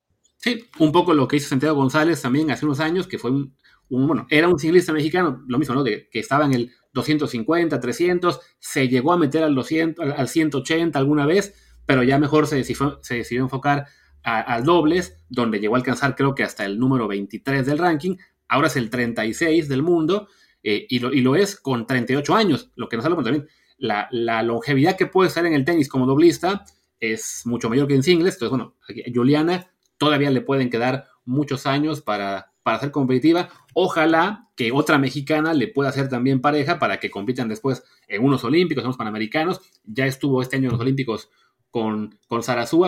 [0.78, 3.54] Un poco lo que hizo Santiago González también hace unos años, que fue un,
[3.88, 5.82] bueno, era un ciclista mexicano, lo mismo, ¿no?
[5.82, 10.98] De, que estaba en el 250, 300, se llegó a meter al, 200, al 180
[10.98, 11.54] alguna vez,
[11.86, 13.86] pero ya mejor se decidió, se decidió enfocar
[14.22, 18.16] al dobles, donde llegó a alcanzar creo que hasta el número 23 del ranking,
[18.48, 20.28] ahora es el 36 del mundo,
[20.62, 23.46] eh, y, lo, y, lo, es con 38 años, lo que nos habla también.
[23.78, 26.64] La, la, longevidad que puede estar en el tenis como doblista
[26.98, 28.76] es mucho mayor que en singles, entonces bueno,
[29.14, 33.50] Juliana todavía le pueden quedar muchos años para, para ser competitiva.
[33.74, 38.44] Ojalá que otra mexicana le pueda hacer también pareja para que compitan después en unos
[38.44, 39.60] olímpicos, en unos panamericanos.
[39.84, 41.30] Ya estuvo este año en los olímpicos
[41.70, 42.40] con, con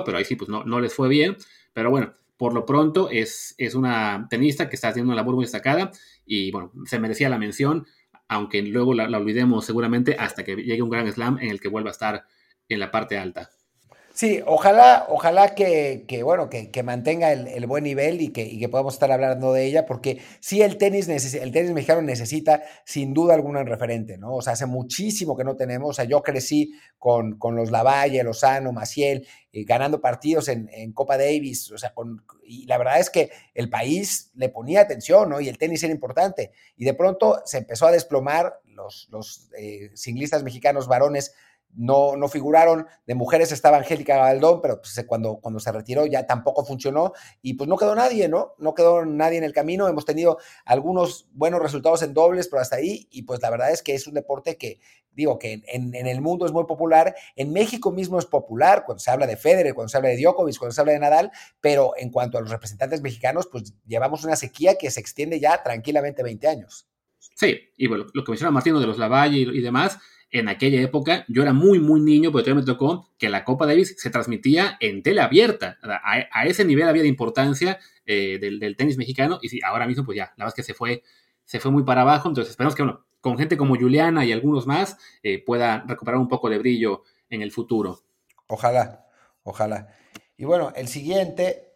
[0.04, 1.36] pero ahí sí, pues no, no les fue bien.
[1.72, 5.44] Pero bueno, por lo pronto es, es una tenista que está haciendo una labor muy
[5.44, 5.92] destacada
[6.24, 7.86] y bueno, se merecía la mención,
[8.28, 11.90] aunque luego la olvidemos seguramente hasta que llegue un gran slam en el que vuelva
[11.90, 12.24] a estar
[12.68, 13.50] en la parte alta.
[14.20, 18.92] Sí, ojalá, ojalá que, bueno, que, mantenga el, buen nivel y que, y que, podamos
[18.92, 23.60] estar hablando de ella, porque sí el tenis, el tenis mexicano necesita sin duda alguna
[23.60, 24.34] un referente, ¿no?
[24.34, 28.22] O sea, hace muchísimo que no tenemos, o sea, yo crecí con, con los Lavalle,
[28.22, 33.08] Lozano, Maciel, eh, ganando partidos en, Copa Davis, o sea, con, y la verdad es
[33.08, 35.40] que el país le ponía atención, ¿no?
[35.40, 39.90] Y el tenis era importante, y de pronto se empezó a desplomar, los, los eh,
[39.94, 41.34] ciclistas mexicanos varones
[41.74, 42.86] no, no figuraron.
[43.06, 47.54] De mujeres estaba Angélica Galdón, pero pues, cuando, cuando se retiró ya tampoco funcionó y
[47.54, 48.54] pues no quedó nadie, ¿no?
[48.58, 49.88] No quedó nadie en el camino.
[49.88, 53.08] Hemos tenido algunos buenos resultados en dobles, pero hasta ahí.
[53.10, 54.80] Y pues la verdad es que es un deporte que,
[55.12, 57.14] digo, que en, el mundo es muy popular.
[57.36, 60.58] En México mismo es popular cuando se habla de Federer, cuando se habla de Djokovic,
[60.58, 61.30] cuando se habla de Nadal,
[61.60, 65.62] pero en cuanto a los representantes mexicanos, pues llevamos una sequía que se extiende ya
[65.62, 66.86] tranquilamente 20 años.
[67.36, 69.98] Sí, y bueno, lo que menciona Martino de los Lavalle y demás,
[70.30, 73.66] en aquella época, yo era muy, muy niño, pero todavía me tocó que la Copa
[73.66, 75.78] Davis se transmitía en tele abierta.
[75.82, 79.40] A, ese nivel había de importancia eh, del, tenis mexicano.
[79.42, 81.02] Y ahora mismo, pues ya, la verdad es que se fue,
[81.44, 82.28] se fue muy para abajo.
[82.28, 86.28] Entonces, esperamos que, bueno, con gente como Juliana y algunos más, eh, pueda recuperar un
[86.28, 88.00] poco de brillo en el futuro.
[88.46, 89.06] Ojalá,
[89.42, 89.88] ojalá.
[90.36, 91.70] Y bueno, el siguiente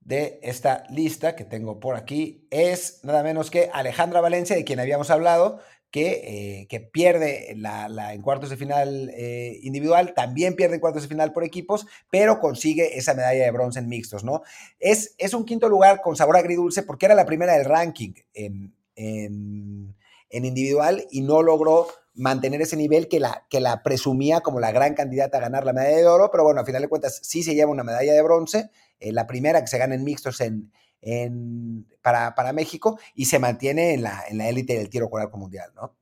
[0.00, 4.78] de esta lista que tengo por aquí es nada menos que Alejandra Valencia, de quien
[4.78, 5.60] habíamos hablado,
[6.02, 11.08] eh, que, pierde la, en cuartos de final eh, individual, también pierde en cuartos de
[11.08, 14.42] final por equipos, pero consigue esa medalla de bronce en mixtos, ¿no?
[14.78, 18.74] Es, es un quinto lugar con sabor agridulce porque era la primera del ranking en,
[18.96, 19.94] en,
[20.30, 24.94] individual y no logró mantener ese nivel que la, que la presumía como la gran
[24.94, 27.54] candidata a ganar la medalla de oro, pero bueno, a final de cuentas sí se
[27.54, 31.86] lleva una medalla de bronce, eh, la primera que se gana en mixtos en, en,
[32.02, 35.38] para, para, México y se mantiene en la, en la élite del tiro con arco
[35.38, 35.96] mundial, ¿no?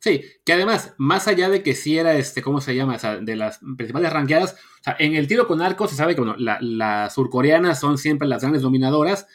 [0.00, 2.98] Sí, que además, más allá de que si era, este, ¿cómo se llama?
[2.98, 6.36] De las principales ranqueadas, o sea, en el tiro con arco se sabe que bueno,
[6.38, 9.26] las surcoreanas son siempre las grandes dominadoras,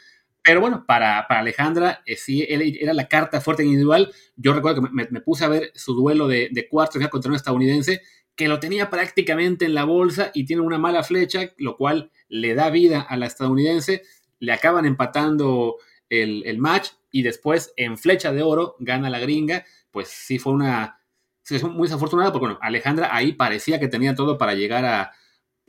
[0.44, 4.14] pero bueno, para, para Alejandra, eh, sí, era la carta fuerte individual.
[4.36, 8.02] Yo recuerdo que me, puse a ver su duelo de, de cuartos contra un estadounidense
[8.36, 12.56] que lo tenía prácticamente en la bolsa y tiene una mala flecha, lo cual le
[12.56, 14.04] da vida a la estadounidense.
[14.40, 15.78] Le acaban empatando
[16.10, 19.66] el, el match y después en flecha de oro gana la gringa.
[19.92, 21.00] Pues sí fue una...
[21.44, 25.12] Sí, muy desafortunada porque bueno, Alejandra ahí parecía que tenía todo para llegar a,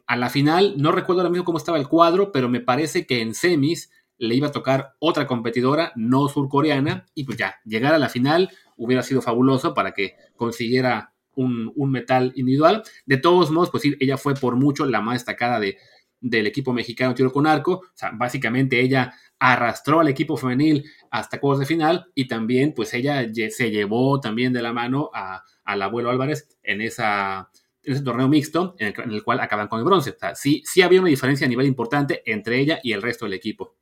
[0.06, 0.74] a la final.
[0.76, 4.34] No recuerdo ahora mismo cómo estaba el cuadro, pero me parece que en semis le
[4.34, 9.02] iba a tocar otra competidora no surcoreana y pues ya, llegar a la final hubiera
[9.02, 12.82] sido fabuloso para que consiguiera un, metal individual.
[13.06, 15.78] De todos modos, pues sí, ella fue por mucho la más destacada de,
[16.20, 17.72] del equipo mexicano tiro con arco.
[17.72, 22.94] O sea, básicamente ella arrastró al equipo femenil hasta cuartos de final y también pues
[22.94, 27.50] ella se llevó también de la mano a, al abuelo Álvarez en esa
[27.82, 30.10] en ese torneo mixto en el, cual acaban con el bronce.
[30.10, 33.26] O sea, sí, sí había una diferencia a nivel importante entre ella y el resto
[33.26, 33.76] del equipo.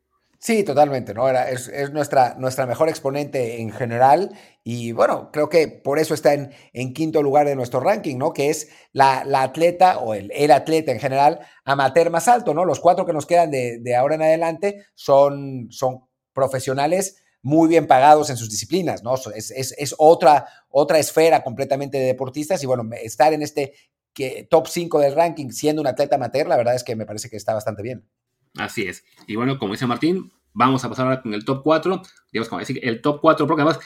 [0.44, 1.28] Sí, totalmente, ¿no?
[1.28, 6.34] Era, es, nuestra, nuestra mejor exponente en general y bueno, creo que por eso está
[6.34, 8.32] en, en quinto lugar de nuestro ranking, ¿no?
[8.32, 12.64] Que es la, atleta o el, el, atleta en general amateur más alto, ¿no?
[12.64, 17.86] Los cuatro que nos quedan de, de ahora en adelante son, son profesionales muy bien
[17.86, 19.14] pagados en sus disciplinas, ¿no?
[19.14, 23.74] Es, es, es, otra, otra esfera completamente de deportistas y bueno, estar en este
[24.12, 27.30] que, top 5 del ranking siendo un atleta amateur, la verdad es que me parece
[27.30, 28.08] que está bastante bien.
[28.56, 29.04] Así es.
[29.26, 32.02] Y bueno, como dice Martín, vamos a pasar ahora con el top 4.
[32.32, 33.80] Digamos, como decir, el top 4, porque además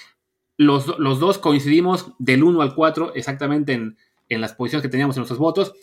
[0.57, 3.97] los, los dos coincidimos del 1 al 4 exactamente en,
[4.29, 5.75] en las posiciones que teníamos en nuestros votos.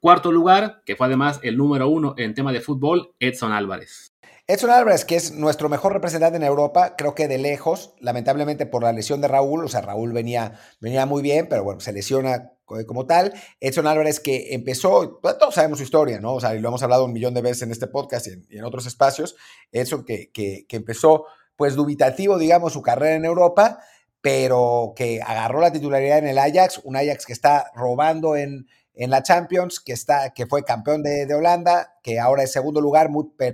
[0.00, 4.11] Cuarto lugar, que fue además el número uno en tema de fútbol, Edson Álvarez.
[4.52, 8.82] Edson Álvarez, que es nuestro mejor representante en Europa, creo que de lejos, lamentablemente por
[8.82, 12.52] la lesión de Raúl, o sea, Raúl venía, venía muy bien, pero bueno, se lesiona
[12.86, 13.32] como tal.
[13.60, 16.34] Edson Álvarez que empezó, todos sabemos su historia, ¿no?
[16.34, 18.64] O sea, y lo hemos hablado un millón de veces en este podcast y en,
[18.64, 19.36] otros espacios.
[19.70, 21.24] Edson que, que, que empezó,
[21.56, 23.78] pues, dubitativo, digamos, su carrera en Europa,
[24.20, 29.10] pero que agarró la titularidad en el Ajax, un Ajax que está robando en, en
[29.10, 33.08] la Champions, que, está, que fue campeón de, de Holanda, que ahora es segundo lugar,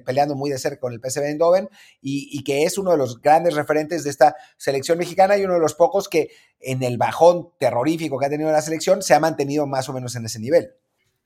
[0.05, 1.69] peleando muy de cerca con el PSV Eindhoven,
[2.01, 5.55] y, y, que es uno de los grandes referentes de esta selección mexicana y uno
[5.55, 9.21] de los pocos que en el bajón terrorífico que ha tenido la selección se ha
[9.21, 10.71] mantenido más o menos en ese nivel.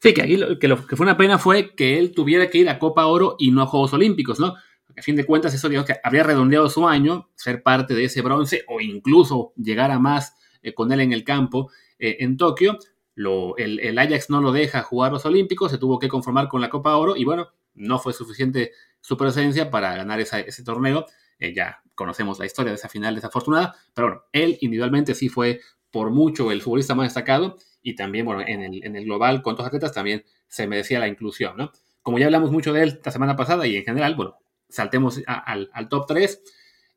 [0.03, 2.59] Sí, que aquí lo que, lo que fue una pena fue que él tuviera que
[2.59, 4.55] ir a Copa Oro y no a Juegos Olímpicos, ¿no?
[4.85, 8.05] Porque a fin de cuentas eso digamos que habría redondeado su año, ser parte de
[8.05, 12.37] ese bronce o incluso llegar a más eh, con él en el campo eh, en
[12.37, 12.79] Tokio,
[13.15, 16.71] lo, el, Ajax no lo deja jugar los Olímpicos, se tuvo que conformar con la
[16.71, 21.07] Copa Oro y bueno, no fue suficiente su presencia para ganar ese torneo.
[21.39, 25.61] Eh, ya conocemos la historia de esa final desafortunada, pero bueno, él individualmente sí fue
[25.91, 29.57] por mucho el futbolista más destacado y también, bueno, en el, en el global con
[29.57, 31.73] todos atletas también se merecía la inclusión, ¿no?
[32.03, 34.37] Como ya hablamos mucho de él la semana pasada y en general, bueno,
[34.69, 36.43] saltemos al, top 3,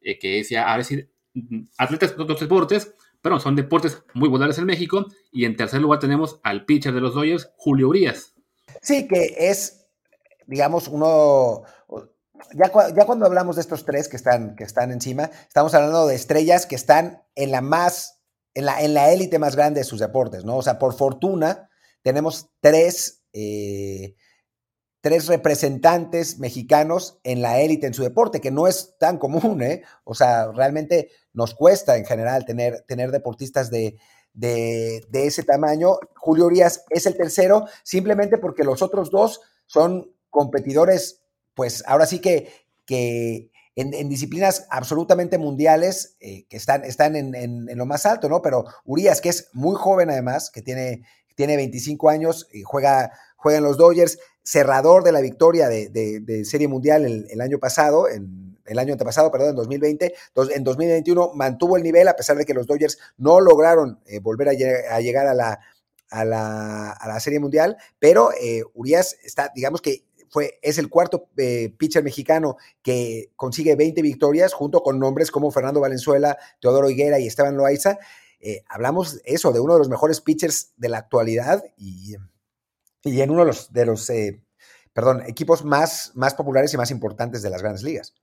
[0.02, 1.10] eh, que es ya, a decir,
[1.78, 2.96] atletas de otros deportes,
[3.26, 5.08] pero son deportes muy populares en México.
[5.32, 8.36] Y en tercer lugar tenemos al pitcher de los Dodgers, Julio Urias.
[8.84, 9.88] Sí, que es,
[10.46, 11.64] digamos, uno...
[12.54, 16.68] Ya, cuando hablamos de estos tres que están, que están encima, estamos hablando de estrellas
[16.68, 18.22] que están en la más,
[18.54, 20.58] en la, en la élite más grande de sus deportes, ¿no?
[20.58, 21.72] O sea, por fortuna,
[22.04, 24.14] tenemos tres, eh,
[25.02, 29.82] tres representantes mexicanos en la élite en su deporte, que no es tan común, ¿eh?
[30.04, 33.98] O sea, realmente nos cuesta en general tener, tener deportistas de,
[34.34, 35.98] de, ese tamaño.
[36.16, 41.22] Julio Urias es el tercero, simplemente porque los otros dos son competidores,
[41.54, 42.52] pues ahora sí que,
[42.86, 48.42] que en, disciplinas absolutamente mundiales eh, que están, están en, en, lo más alto, ¿no?
[48.42, 51.04] Pero Urias, que es muy joven además, que tiene,
[51.36, 56.68] tiene 25 años, y juega, juega en los Dodgers, cerrador de la victoria de, Serie
[56.68, 60.16] Mundial el, año pasado, en, el año antepasado, perdón, en 2020.
[60.54, 64.50] en 2021 mantuvo el nivel a pesar de que los Dodgers no lograron eh, volver
[64.50, 65.60] a, llegar a la,
[66.10, 71.74] a la, Serie Mundial, pero eh, Urias está, digamos que fue, es el cuarto eh,
[71.78, 77.28] pitcher mexicano que consigue 20 victorias, junto con nombres como Fernando Valenzuela, Teodoro Higuera y
[77.28, 77.98] Esteban Loaiza.
[78.68, 82.16] hablamos eso, de uno de los mejores pitchers de la actualidad y
[83.04, 84.10] y en uno de los, de los
[84.92, 88.16] perdón, equipos más, más populares y más importantes de las grandes ligas.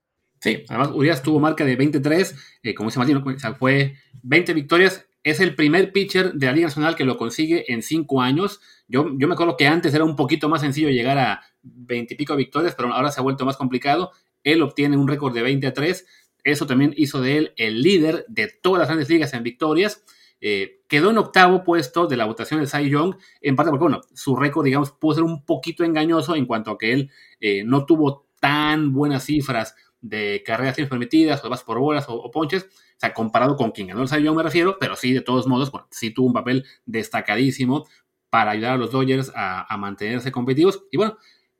[0.43, 3.23] Sí, además Urias tuvo marca de 23, eh, como dice Martín,
[3.57, 7.81] fue 20 victorias es el primer pitcher de la Liga Nacional que lo consigue en
[7.81, 8.59] cinco años.
[8.89, 12.75] Yo, yo me acuerdo que antes era un poquito más sencillo llegar a veintipico victorias,
[12.75, 14.11] pero ahora se ha vuelto más complicado.
[14.43, 16.05] Él obtiene un récord de 20 a 3.
[16.43, 20.03] Eso también hizo de él el líder de todas las grandes ligas en victorias.
[20.41, 24.01] Eh, quedó en octavo puesto de la votación del Cy Young, en parte porque, bueno,
[24.13, 27.85] su récord, digamos, pudo ser un poquito engañoso en cuanto a que él eh, no
[27.85, 29.73] tuvo tan buenas cifras
[30.03, 34.01] de carreras permitidas, o vas por bolas o, ponches, o sea, comparado con quien ganó
[34.01, 37.87] el Cy me refiero, pero sí, de todos modos, bueno, sí tuvo un papel destacadísimo
[38.29, 40.83] para ayudar a los Dodgers a, mantenerse competitivos.
[40.91, 41.17] Y bueno,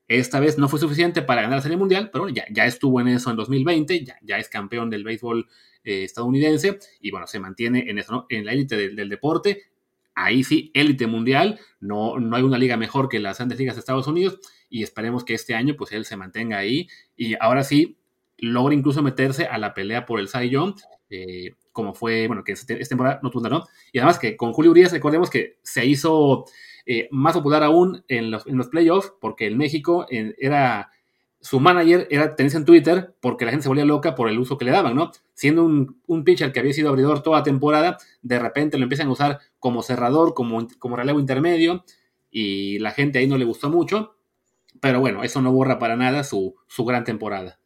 [0.08, 3.00] esta vez no fue suficiente para ganar la Serie Mundial, pero bueno, ya, ya estuvo
[3.00, 5.48] en eso en 2020, ya, ya es campeón del béisbol
[5.86, 9.64] eh, estadounidense y bueno, se mantiene en, eso, en la élite del, deporte.
[10.16, 13.80] Ahí sí, élite mundial, no, no hay una liga mejor que las grandes ligas de
[13.80, 17.98] Estados Unidos y esperemos que este año pues él se mantenga ahí y ahora sí
[18.44, 20.76] logra incluso meterse a la pelea por el Cy Young,
[21.10, 23.64] eh, como fue, bueno, que esta temporada no tuvo, ¿no?
[23.92, 26.46] Y además que con Julio Urias, recordemos que se hizo
[26.86, 30.92] eh, más popular aún en los, en los playoffs, porque en México era
[31.40, 34.64] su manager era en Twitter porque la gente se volvía loca por el uso que
[34.64, 35.12] le daban, ¿no?
[35.34, 39.12] Siendo un, un pitcher que había sido abridor toda temporada, de repente lo empiezan a
[39.12, 41.84] usar como cerrador, como, como relevo intermedio,
[42.32, 44.16] y la gente ahí no le gustó mucho,
[44.80, 47.60] pero bueno, eso no borra para nada su, su gran temporada.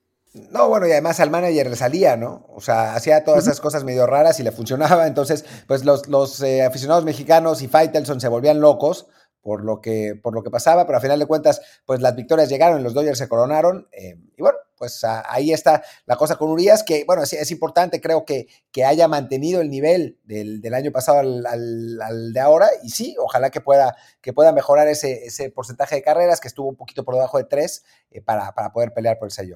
[0.52, 2.46] No, bueno, y además al manager le salía, ¿no?
[2.50, 5.08] O sea, hacía todas esas cosas medio raras y le funcionaba.
[5.08, 9.08] Entonces, pues los, los eh, aficionados mexicanos y Faitelson se volvían locos
[9.48, 12.50] por lo que, por lo que pasaba, pero a final de cuentas, pues las victorias
[12.50, 16.84] llegaron, los Dodgers se coronaron, eh, y bueno, pues ahí está la cosa con Urias,
[16.84, 20.92] que bueno, es, es importante, creo que, que haya mantenido el nivel del, del año
[20.92, 25.50] pasado al, al, de ahora, y sí, ojalá que pueda, que pueda mejorar ese, ese
[25.50, 28.94] porcentaje de carreras, que estuvo un poquito por debajo de tres, eh, para, para, poder
[28.94, 29.54] pelear por el Cy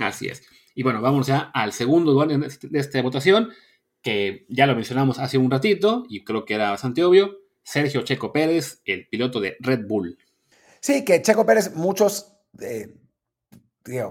[0.00, 0.42] Así es.
[0.74, 3.50] Y bueno, vamos ya al segundo lugar de esta votación,
[4.00, 8.32] que ya lo mencionamos hace un ratito, y creo que era bastante obvio, Sergio Checo
[8.32, 10.18] Pérez, el piloto de Red Bull.
[10.80, 12.94] Sí, que Checo Pérez, muchos, eh,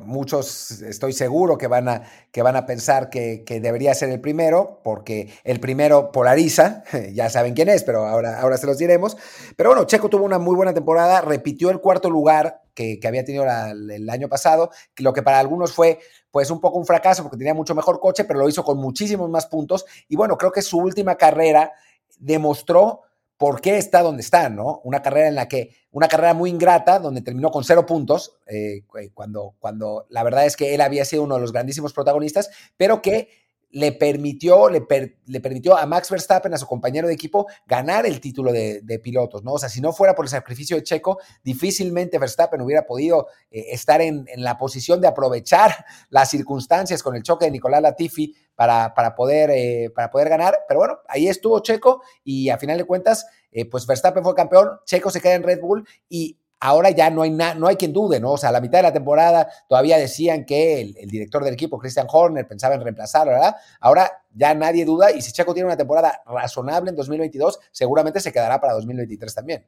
[0.04, 4.82] muchos estoy seguro que van a, que van a pensar que, debería ser el primero,
[4.84, 9.18] porque el primero polariza, ya saben quién es, pero ahora, ahora se los diremos.
[9.56, 13.46] Pero bueno, Checo tuvo una muy buena temporada, repitió el cuarto lugar que, había tenido
[13.46, 16.00] el año pasado, lo que para algunos fue
[16.32, 19.30] pues un poco un fracaso porque tenía mucho mejor coche, pero lo hizo con muchísimos
[19.30, 19.86] más puntos.
[20.08, 21.74] Y bueno, creo que su última carrera
[22.18, 23.02] demostró
[23.42, 24.82] por qué está donde está, ¿no?
[24.84, 28.84] Una carrera en la que, una carrera muy ingrata, donde terminó con cero puntos, eh,
[29.16, 33.02] cuando, cuando la verdad es que él había sido uno de los grandísimos protagonistas, pero
[33.02, 33.41] que
[33.72, 34.86] le permitió, le,
[35.26, 39.44] le, permitió a Max Verstappen, a su compañero de equipo, ganar el título de, pilotos,
[39.44, 39.54] ¿no?
[39.54, 43.68] O sea, si no fuera por el sacrificio de Checo, difícilmente Verstappen hubiera podido eh,
[43.70, 48.36] estar en, en, la posición de aprovechar las circunstancias con el choque de Nicolás Latifi
[48.56, 50.56] para, para, poder, eh, para poder ganar.
[50.68, 54.70] Pero bueno, ahí estuvo Checo y a final de cuentas, eh, pues Verstappen fue campeón,
[54.86, 58.20] Checo se queda en Red Bull y ahora ya no hay, no hay quien dude,
[58.20, 58.34] ¿no?
[58.34, 61.78] O sea, a la mitad de la temporada todavía decían que el, director del equipo,
[61.78, 63.56] Christian Horner, pensaba en reemplazarlo, ¿verdad?
[63.80, 68.32] Ahora ya nadie duda y si Checo tiene una temporada razonable en 2022, seguramente se
[68.32, 69.66] quedará para 2023 también.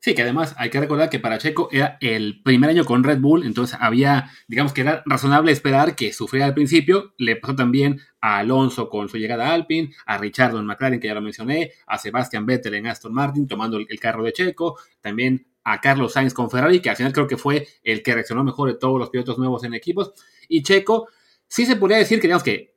[0.00, 3.20] Sí, que además hay que recordar que para Checo era el primer año con Red
[3.20, 7.14] Bull, entonces había, digamos que era razonable esperar que sufriera al principio.
[7.16, 11.06] Le pasó también a Alonso con su llegada a Alpine, a Richard en McLaren, que
[11.06, 15.46] ya lo mencioné, a Sebastian Vettel en Aston Martin, tomando el, carro de Checo, también
[15.64, 18.68] a Carlos Sainz con Ferrari, que al final creo que fue el que reaccionó mejor
[18.70, 20.12] de todos los pilotos nuevos en equipos.
[20.48, 21.08] Y Checo,
[21.48, 22.74] sí se podría decir que, digamos que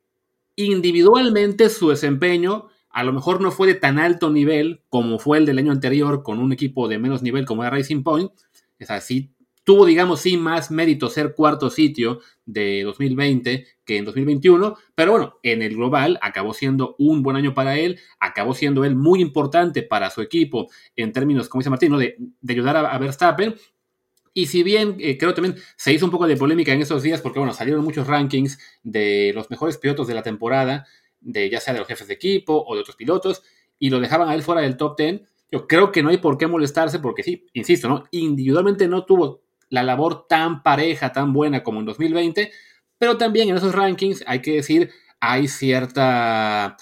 [0.56, 5.46] individualmente su desempeño a lo mejor no fue de tan alto nivel como fue el
[5.46, 8.32] del año anterior con un equipo de menos nivel como era Racing Point.
[8.78, 9.30] Es así,
[9.68, 15.38] tuvo, digamos, sí más mérito ser cuarto sitio de 2020 que en 2021, pero bueno,
[15.42, 19.82] en el global acabó siendo un buen año para él, acabó siendo él muy importante
[19.82, 22.16] para su equipo en términos, como dice Martín, de,
[22.48, 23.56] ayudar a, Verstappen.
[24.32, 27.20] Y si bien eh, creo también se hizo un poco de polémica en esos días,
[27.20, 30.86] porque bueno, salieron muchos rankings de los mejores pilotos de la temporada,
[31.20, 33.42] de ya sea de los jefes de equipo o de otros pilotos,
[33.78, 35.20] y lo dejaban a él fuera del top 10.
[35.52, 38.04] Yo creo que no hay por qué molestarse porque sí, insisto, ¿no?
[38.12, 42.50] Individualmente no tuvo la labor tan pareja, tan buena como en 2020,
[42.98, 44.90] pero también en esos rankings hay que decir,
[45.20, 46.76] hay cierta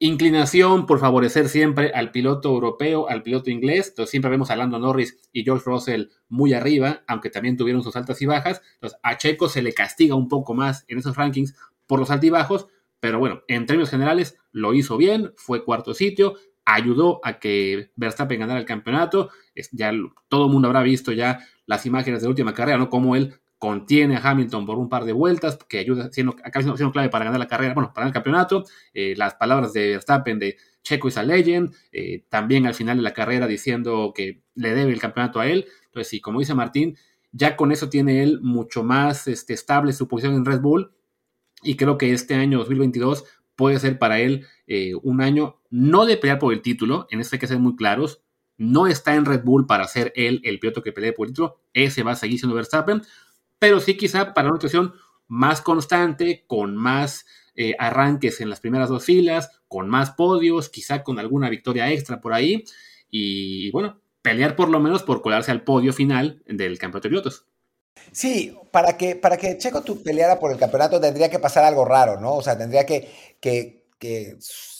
[0.00, 3.88] inclinación por favorecer siempre al piloto europeo, al piloto inglés.
[3.88, 7.96] Entonces siempre vemos a Lando Norris y George Russell muy arriba, aunque también tuvieron sus
[7.96, 8.62] altas y bajas.
[8.74, 11.54] Entonces a Checo se le castiga un poco más en esos rankings
[11.86, 12.68] por los altibajos,
[13.00, 16.34] pero bueno, en términos generales lo hizo bien, fue cuarto sitio,
[16.74, 19.30] ayudó a que Verstappen ganara el campeonato.
[19.72, 19.92] Ya
[20.28, 22.90] todo el mundo habrá visto ya las imágenes de la última carrera, ¿no?
[22.90, 26.92] Cómo él contiene a Hamilton por un par de vueltas, que ayuda, siendo, acaba siendo,
[26.92, 28.64] clave para ganar la carrera, bueno, para ganar el campeonato.
[28.92, 33.02] Eh, las palabras de Verstappen de Checo es a legend, eh, también al final de
[33.02, 35.66] la carrera diciendo que le debe el campeonato a él.
[35.86, 36.96] Entonces, sí, como dice Martín,
[37.32, 40.92] ya con eso tiene él mucho más este, estable su posición en Red Bull
[41.62, 43.24] y creo que este año 2022
[43.56, 47.36] puede ser para él eh, un año no de pelear por el título, en este
[47.36, 48.22] hay que ser muy claros,
[48.56, 51.60] no está en Red Bull para ser él el piloto que pelee por el título,
[51.72, 53.02] ese va a seguir siendo Verstappen,
[53.58, 54.94] pero sí quizá para una situación
[55.26, 61.02] más constante, con más eh, arranques en las primeras dos filas, con más podios, quizá
[61.02, 62.64] con alguna victoria extra por ahí,
[63.10, 67.46] y bueno, pelear por lo menos por colarse al podio final del campeonato de pilotos.
[68.12, 71.84] Sí, para que, para que Checo tu peleara por el campeonato tendría que pasar algo
[71.84, 72.34] raro, ¿no?
[72.34, 73.08] O sea, tendría que,
[73.40, 73.86] que,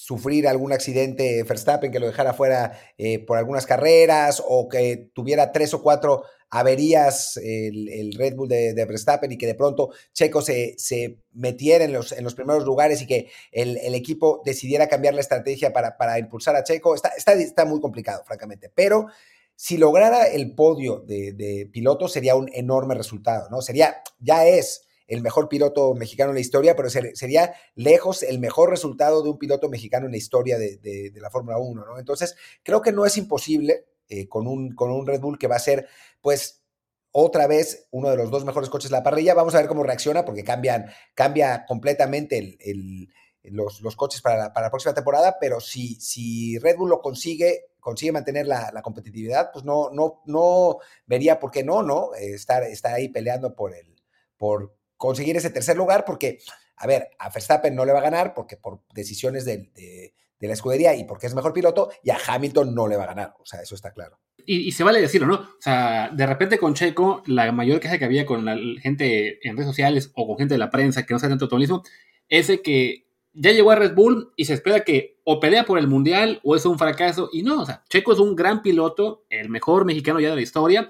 [0.09, 5.53] sufrir algún accidente Verstappen que lo dejara fuera eh, por algunas carreras o que tuviera
[5.53, 10.75] tres o cuatro averías el, Red Bull de, Verstappen y que de pronto Checo se,
[10.79, 15.21] se metiera en los, en los, primeros lugares y que el, equipo decidiera cambiar la
[15.21, 16.95] estrategia para, para impulsar a Checo.
[16.95, 19.09] Está, está, está muy complicado, francamente, pero
[19.57, 23.61] si lograra el podio de, piloto sería un enorme resultado, ¿no?
[23.61, 28.69] Sería, ya es el mejor piloto mexicano en la historia, pero sería lejos el mejor
[28.71, 31.99] resultado de un piloto mexicano en la historia de, la Fórmula 1, ¿no?
[31.99, 35.57] Entonces, creo que no es imposible eh, con, un, con un Red Bull que va
[35.57, 35.89] a ser,
[36.21, 36.63] pues,
[37.11, 39.33] otra vez uno de los dos mejores coches de la parrilla.
[39.33, 43.09] Vamos a ver cómo reacciona, porque cambian, cambia completamente el,
[43.45, 48.13] los, coches para la, para próxima temporada, pero si, si Red Bull lo consigue, consigue
[48.13, 52.13] mantener la, competitividad, pues no, no, no vería por qué no, ¿no?
[52.15, 53.97] Estar, estar ahí peleando por, el,
[54.37, 56.41] por conseguir ese tercer lugar, porque,
[56.77, 60.13] a ver, a Verstappen no le va a ganar porque por decisiones de, de,
[60.47, 63.35] la escudería y porque es mejor piloto, y a Hamilton no le va a ganar,
[63.41, 64.19] o sea, eso está claro.
[64.45, 65.35] Y, se vale decirlo, ¿no?
[65.35, 69.57] O sea, de repente con Checo, la mayor queja que había con la gente en
[69.57, 71.83] redes sociales o con gente de la prensa que no sabe tanto mismo,
[72.29, 75.79] es de que ya llegó a Red Bull y se espera que o pelea por
[75.79, 77.29] el Mundial o es un fracaso.
[77.31, 80.43] Y no, o sea, Checo es un gran piloto, el mejor mexicano ya de la
[80.43, 80.89] historia,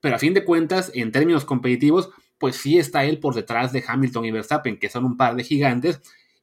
[0.00, 3.84] pero a fin de cuentas, en términos competitivos, pues sí está él por detrás de
[3.86, 6.00] Hamilton y Verstappen, que son un par de gigantes,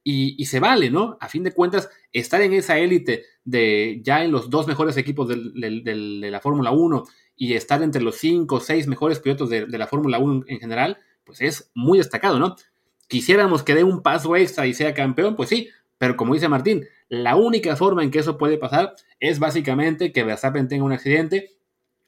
[0.07, 1.17] y, se vale, ¿no?
[1.19, 5.27] A fin de cuentas, estar en esa élite de ya en los dos mejores equipos
[5.27, 9.87] de, la Fórmula 1 y estar entre los cinco o seis mejores pilotos de, la
[9.87, 12.55] Fórmula 1 en general, pues es muy destacado, ¿no?
[13.07, 16.85] quisiéramos que dé un paso extra y sea campeón, pues sí, pero como dice Martín,
[17.09, 21.55] la única forma en que eso puede pasar es básicamente que Verstappen tenga un accidente,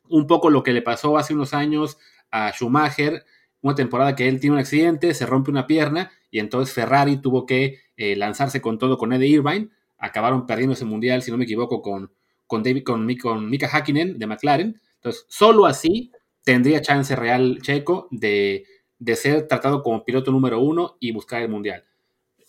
[0.10, 1.98] un poco lo que le pasó hace unos años
[2.32, 3.26] a Schumacher,
[3.68, 7.46] una temporada que él tiene un accidente, se rompe una pierna y entonces Ferrari tuvo
[7.46, 11.46] que eh, lanzarse con todo con Eddie Irvine, acabaron perdiendo ese mundial, si no me
[11.46, 12.12] equivoco, con,
[12.46, 14.82] con, David, con, con Mika Hakkinen de McLaren.
[14.96, 16.12] Entonces, solo así
[16.44, 18.66] tendría chance real Checo de
[19.00, 21.86] de ser tratado como piloto número uno y buscar el mundial.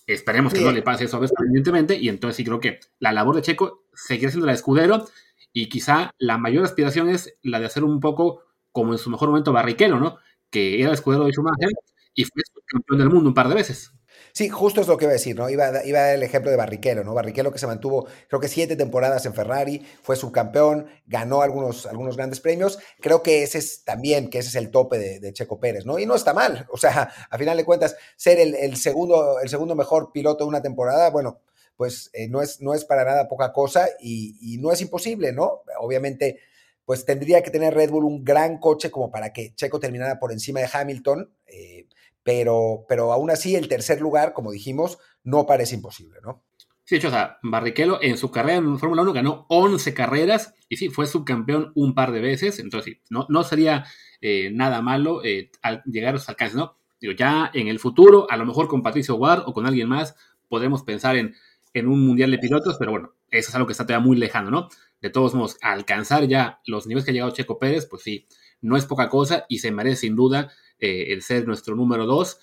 [0.06, 3.36] Esperemos que no le pase eso a evidentemente, y entonces sí creo que la labor
[3.36, 5.06] de Checo seguirá siendo la de escudero,
[5.52, 9.28] y quizá la mayor aspiración es la de hacer un poco como en su mejor
[9.28, 10.18] momento Barrichello, ¿no?
[10.50, 11.70] Que era el escudero de Schumacher
[12.14, 13.92] y fue campeón del mundo un par de veces.
[14.32, 15.48] Sí, justo es lo que iba a decir, ¿no?
[15.48, 17.14] Iba, a dar el ejemplo de Barrichello, ¿no?
[17.14, 22.16] Barrichello que se mantuvo, creo que siete temporadas en Ferrari, fue subcampeón, ganó algunos, algunos
[22.16, 22.78] grandes premios.
[23.00, 25.98] Creo que ese es también, que ese es el tope de, Checo Pérez, ¿no?
[25.98, 29.74] Y no está mal, o sea, a final de cuentas, ser el, segundo, el segundo
[29.74, 31.40] mejor piloto de una temporada, bueno,
[31.76, 35.62] pues eh, no, es, no es para nada poca cosa y, no es imposible, ¿no?
[35.80, 36.40] Obviamente,
[36.88, 40.32] pues tendría que tener Red Bull un gran coche como para que Checo terminara por
[40.32, 41.30] encima de Hamilton.
[41.46, 41.86] Eh,
[42.22, 46.46] pero, pero aún así el tercer lugar, como dijimos, no parece imposible, ¿no?
[46.84, 50.54] Sí, de hecho, o sea, Barrichello en su carrera en Fórmula 1 ganó 11 carreras
[50.70, 53.84] y sí, fue subcampeón un par de veces, entonces sí, no, no sería
[54.22, 56.78] eh, nada malo eh, al llegar a esos alcances, ¿no?
[57.02, 60.14] Digo, ya en el futuro, a lo mejor con Patricio Ward o con alguien más,
[60.48, 61.34] podemos pensar en,
[61.74, 64.50] en un mundial de pilotos, pero bueno, eso es algo que está todavía muy lejano,
[64.50, 64.68] ¿no?
[65.00, 68.26] De todos modos, alcanzar ya los niveles que ha llegado Checo Pérez, pues sí,
[68.60, 72.40] no es poca cosa y se merece sin duda eh, el ser nuestro número dos.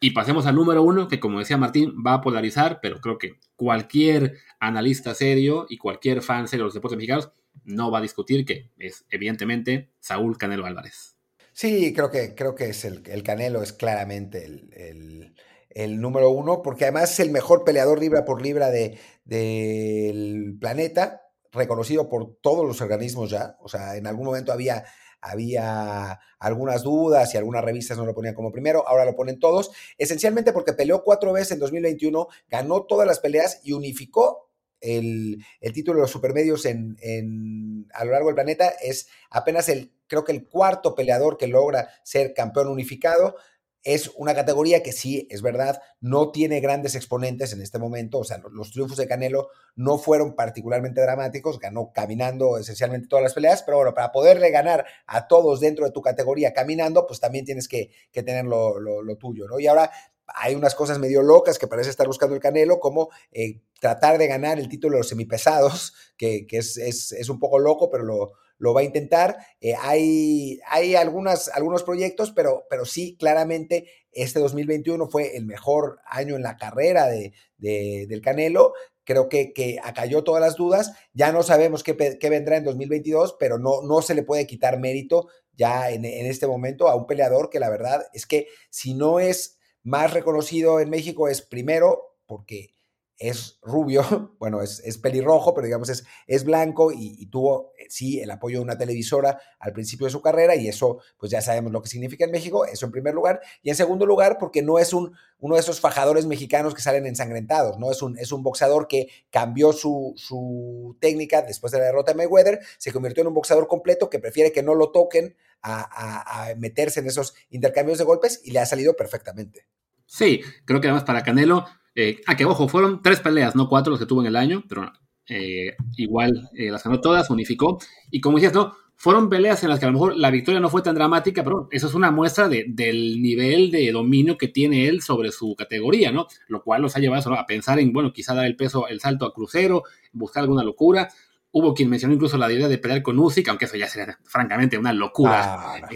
[0.00, 3.40] Y pasemos al número uno, que como decía Martín, va a polarizar, pero creo que
[3.56, 7.32] cualquier analista serio y cualquier fan serio de los deportes mexicanos
[7.64, 11.16] no va a discutir que es evidentemente Saúl Canelo Álvarez.
[11.52, 15.34] Sí, creo que, creo que es el, Canelo es claramente el,
[15.74, 22.08] número uno, porque además es el mejor peleador libra por libra del de, planeta, reconocido
[22.08, 23.56] por todos los organismos ya.
[23.60, 24.84] O sea, en algún momento había
[25.20, 29.70] había algunas dudas y algunas revistas no lo ponían como primero, ahora lo ponen todos,
[29.96, 34.50] esencialmente porque peleó cuatro veces en 2021, ganó todas las peleas y unificó
[34.80, 35.44] el,
[35.74, 40.32] título de los supermedios en, a lo largo del planeta, es apenas el, creo que
[40.32, 43.36] el cuarto peleador que logra ser campeón unificado.
[43.84, 48.24] Es una categoría que sí, es verdad, no tiene grandes exponentes en este momento, o
[48.24, 53.62] sea, los triunfos de Canelo no fueron particularmente dramáticos, ganó caminando esencialmente todas las peleas,
[53.62, 57.68] pero bueno, para poderle ganar a todos dentro de tu categoría caminando, pues también tienes
[57.68, 59.60] que, tener lo, tuyo, ¿no?
[59.60, 59.90] Y ahora
[60.26, 64.26] hay unas cosas medio locas que parece estar buscando el Canelo, como eh, tratar de
[64.26, 68.74] ganar el título de los semipesados, que, es, es un poco loco, pero lo lo
[68.74, 69.38] va a intentar.
[69.60, 76.36] Eh, hay hay algunos proyectos, pero, pero sí, claramente este 2021 fue el mejor año
[76.36, 78.74] en la carrera de, del Canelo.
[79.04, 80.92] Creo que, que acalló todas las dudas.
[81.14, 81.92] Ya no sabemos qué,
[82.28, 86.46] vendrá en 2022, pero no, no se le puede quitar mérito ya en, en este
[86.46, 90.90] momento a un peleador que la verdad es que si no es más reconocido en
[90.90, 92.77] México es primero porque
[93.18, 98.20] es rubio, bueno, es, es pelirrojo, pero digamos es, es blanco y, tuvo, eh, sí,
[98.20, 101.72] el apoyo de una televisora al principio de su carrera y eso, pues ya sabemos
[101.72, 103.40] lo que significa en México, eso en primer lugar.
[103.62, 107.06] Y en segundo lugar, porque no es un, uno de esos fajadores mexicanos que salen
[107.06, 107.90] ensangrentados, ¿no?
[107.90, 112.18] Es un, es un boxeador que cambió su, su técnica después de la derrota de
[112.18, 116.54] Mayweather, se convirtió en un boxeador completo que prefiere que no lo toquen a, a
[116.54, 119.66] meterse en esos intercambios de golpes y le ha salido perfectamente.
[120.06, 121.66] Sí, creo que además para Canelo
[122.00, 124.62] eh, ah, que ojo, fueron tres peleas, no cuatro los que tuvo en el año,
[124.68, 124.92] pero
[125.28, 127.80] eh, igual eh, las ganó todas, unificó.
[128.08, 130.70] Y como decías, no, fueron peleas en las que a lo mejor la victoria no
[130.70, 135.02] fue tan dramática, pero eso es una muestra del nivel de dominio que tiene él
[135.02, 136.28] sobre su categoría, ¿no?
[136.46, 139.26] Lo cual los ha llevado a pensar en, bueno, quizá dar el peso, el salto
[139.26, 139.82] a crucero,
[140.12, 141.08] buscar alguna locura.
[141.50, 144.78] Hubo quien mencionó incluso la idea de pelear con Usyk, aunque eso ya sería francamente
[144.78, 145.88] una locura ah,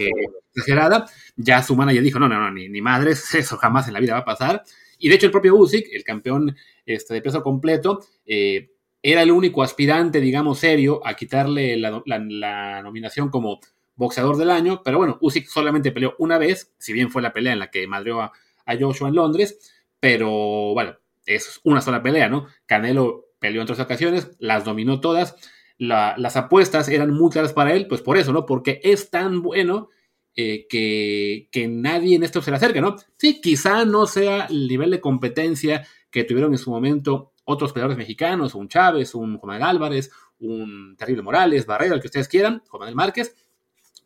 [0.53, 1.05] exagerada.
[1.37, 4.15] Ya su manager dijo, no, no, no, ni, ni madres, eso jamás en la vida
[4.15, 4.63] va a pasar.
[5.03, 8.69] Y de hecho el propio Usyk, el campeón este, de peso completo, eh,
[9.01, 13.59] era el único aspirante, digamos, serio a quitarle la, nominación como
[13.97, 17.51] boxeador del año, pero bueno, Usyk solamente peleó una vez, si bien fue la pelea
[17.51, 18.31] en la que madrió a,
[18.79, 20.31] Joshua en Londres, pero
[20.73, 20.95] bueno,
[21.25, 22.47] es una sola pelea, ¿no?
[22.65, 25.35] Canelo peleó en tres ocasiones, las dominó todas,
[25.77, 28.45] las apuestas eran muy claras para él, pues por eso, ¿no?
[28.45, 29.89] Porque es tan bueno
[30.35, 32.95] eh, que, nadie en esto se le acerque, ¿no?
[33.17, 37.97] Sí, quizá no sea el nivel de competencia que tuvieron en su momento otros peleadores
[37.97, 42.95] mexicanos, un Chávez, un Juan Álvarez, un Terrible Morales, Barrera, el que ustedes quieran, Juan
[42.95, 43.35] Márquez,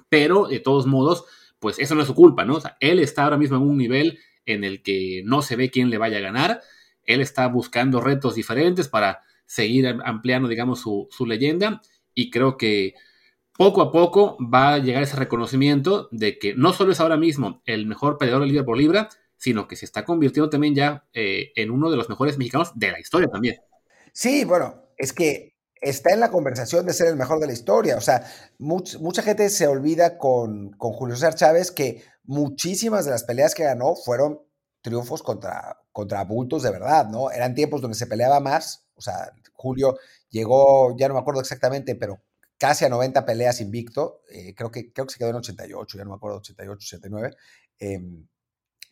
[0.09, 1.25] pero de todos modos,
[1.59, 2.55] pues eso no es su culpa, ¿no?
[2.55, 5.69] O sea, él está ahora mismo en un nivel en el que no se ve
[5.69, 6.61] quién le vaya a ganar,
[7.03, 11.81] él está buscando retos diferentes para seguir ampliando, digamos, su, su leyenda,
[12.13, 12.95] y creo que
[13.57, 17.61] poco a poco va a llegar ese reconocimiento de que no solo es ahora mismo
[17.65, 21.51] el mejor peleador de libra por libra, sino que se está convirtiendo también ya eh,
[21.55, 23.57] en uno de los mejores mexicanos de la historia también.
[24.13, 27.97] Sí, bueno, es que está en la conversación de ser el mejor de la historia.
[27.97, 28.25] O sea,
[28.59, 33.63] mucha gente se olvida con, con, Julio César Chávez que muchísimas de las peleas que
[33.63, 34.41] ganó fueron
[34.81, 37.31] triunfos contra, contra bultos de verdad, ¿no?
[37.31, 38.85] Eran tiempos donde se peleaba más.
[38.95, 39.97] O sea, Julio
[40.29, 42.21] llegó, ya no me acuerdo exactamente, pero
[42.57, 44.21] casi a 90 peleas invicto.
[44.29, 47.35] Eh, creo, que, creo que se quedó en 88, ya no me acuerdo, 88, 89.
[47.79, 48.27] Em,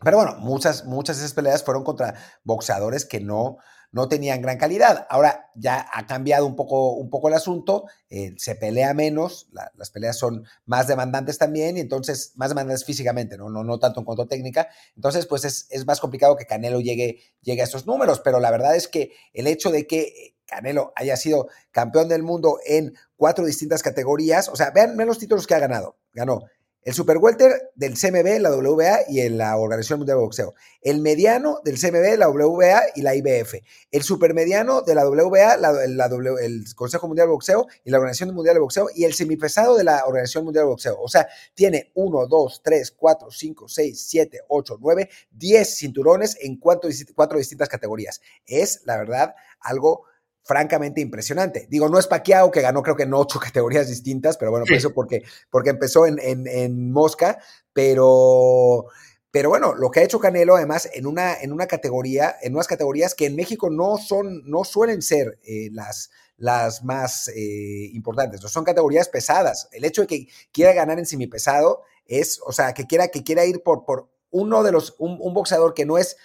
[0.04, 3.58] pero bueno, muchas, muchas de esas peleas fueron contra boxeadores que no,
[3.96, 5.08] no tenían gran calidad.
[5.10, 9.90] Ahora ya ha cambiado un poco, un poco el asunto, eh, se pelea menos, las
[9.90, 13.80] peleas son más demandantes también, y entonces, más demandantes físicamente, ¿no?
[13.80, 14.68] Tanto en cuanto técnica.
[14.98, 18.76] Entonces, pues es, más complicado que Canelo llegue, llegue a esos números, pero la verdad
[18.76, 23.82] es que el hecho de que Canelo haya sido campeón del mundo en cuatro distintas
[23.82, 24.50] categorías.
[24.50, 25.96] O sea, vean, los títulos que ha ganado.
[26.12, 26.44] Ganó
[26.86, 30.54] el Super Welter del CMB, la WBA y la Organización Mundial de Boxeo.
[30.84, 33.56] El mediano del CMB, la WBA y la IBF.
[33.90, 38.54] El supermediano de la WBA, la, el Consejo Mundial de Boxeo y la Organización Mundial
[38.54, 38.90] de Boxeo.
[38.94, 41.02] Y el semipesado de la Organización Mundial de Boxeo.
[41.02, 46.58] O sea, tiene 1, 2, 3, 4, 5, 6, 7, 8, 9, 10 cinturones en
[46.58, 48.22] cuatro distintas categorías.
[48.46, 50.04] Es, la verdad, algo
[50.46, 51.68] francamente impresionante.
[51.70, 54.76] Digo, no es Paquiao, que ganó creo que en ocho categorías distintas, pero bueno, por
[54.76, 57.40] eso porque, porque empezó en, en, Mosca,
[57.74, 58.86] pero,
[59.32, 62.68] pero bueno, lo que ha hecho Canelo además en una, en una categoría, en unas
[62.68, 68.44] categorías que en México no son, no suelen ser eh, las, las más eh, importantes,
[68.44, 69.68] no son categorías pesadas.
[69.72, 73.46] El hecho de que quiera ganar en semipesado es, o sea, que quiera, que quiera
[73.46, 76.18] ir por, por uno de los, un, un boxeador que no es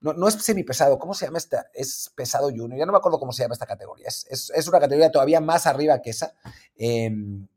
[0.00, 1.70] no, no es semipesado, ¿cómo se llama esta?
[1.74, 5.10] Es pesado junior, ya no me acuerdo cómo se llama esta categoría, es, una categoría
[5.10, 6.34] todavía más arriba que esa,
[6.76, 7.48] em,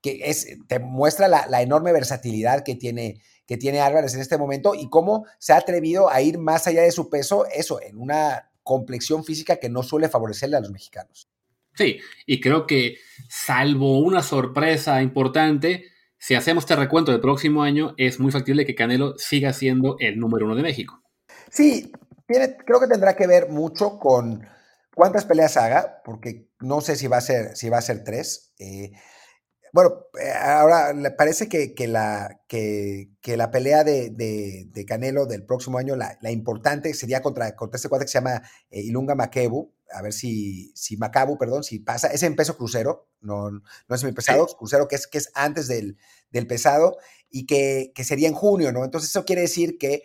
[0.00, 4.74] que es, te muestra la, enorme versatilidad que tiene, que tiene Álvarez en este momento
[4.74, 8.50] y cómo se ha atrevido a ir más allá de su peso, eso, en una
[8.62, 11.28] complexión física que no suele favorecerle a los mexicanos.
[11.74, 12.96] Sí, y creo que
[13.28, 15.84] salvo una sorpresa importante,
[16.18, 20.18] si hacemos este recuento del próximo año, es muy factible que Canelo siga siendo el
[20.18, 21.02] número uno de México.
[21.50, 21.92] Sí,
[22.26, 24.46] creo que tendrá que ver mucho con
[24.94, 28.52] cuántas peleas haga, porque no sé si va a ser, si va a ser tres.
[28.58, 28.92] Eh,
[29.72, 36.30] bueno, eh, ahora parece que, la, que, la pelea de, Canelo del próximo año, la,
[36.30, 40.72] importante sería contra, contra este cuate que se llama eh, Ilunga Makebu, a ver si,
[40.74, 44.88] si Macabu, perdón, si pasa, es en peso crucero, no, no es mi pesado, crucero
[44.88, 45.96] que es, que es antes del,
[46.30, 46.98] del pesado
[47.30, 48.84] y que, que, sería en junio, ¿no?
[48.84, 50.02] Entonces eso quiere decir que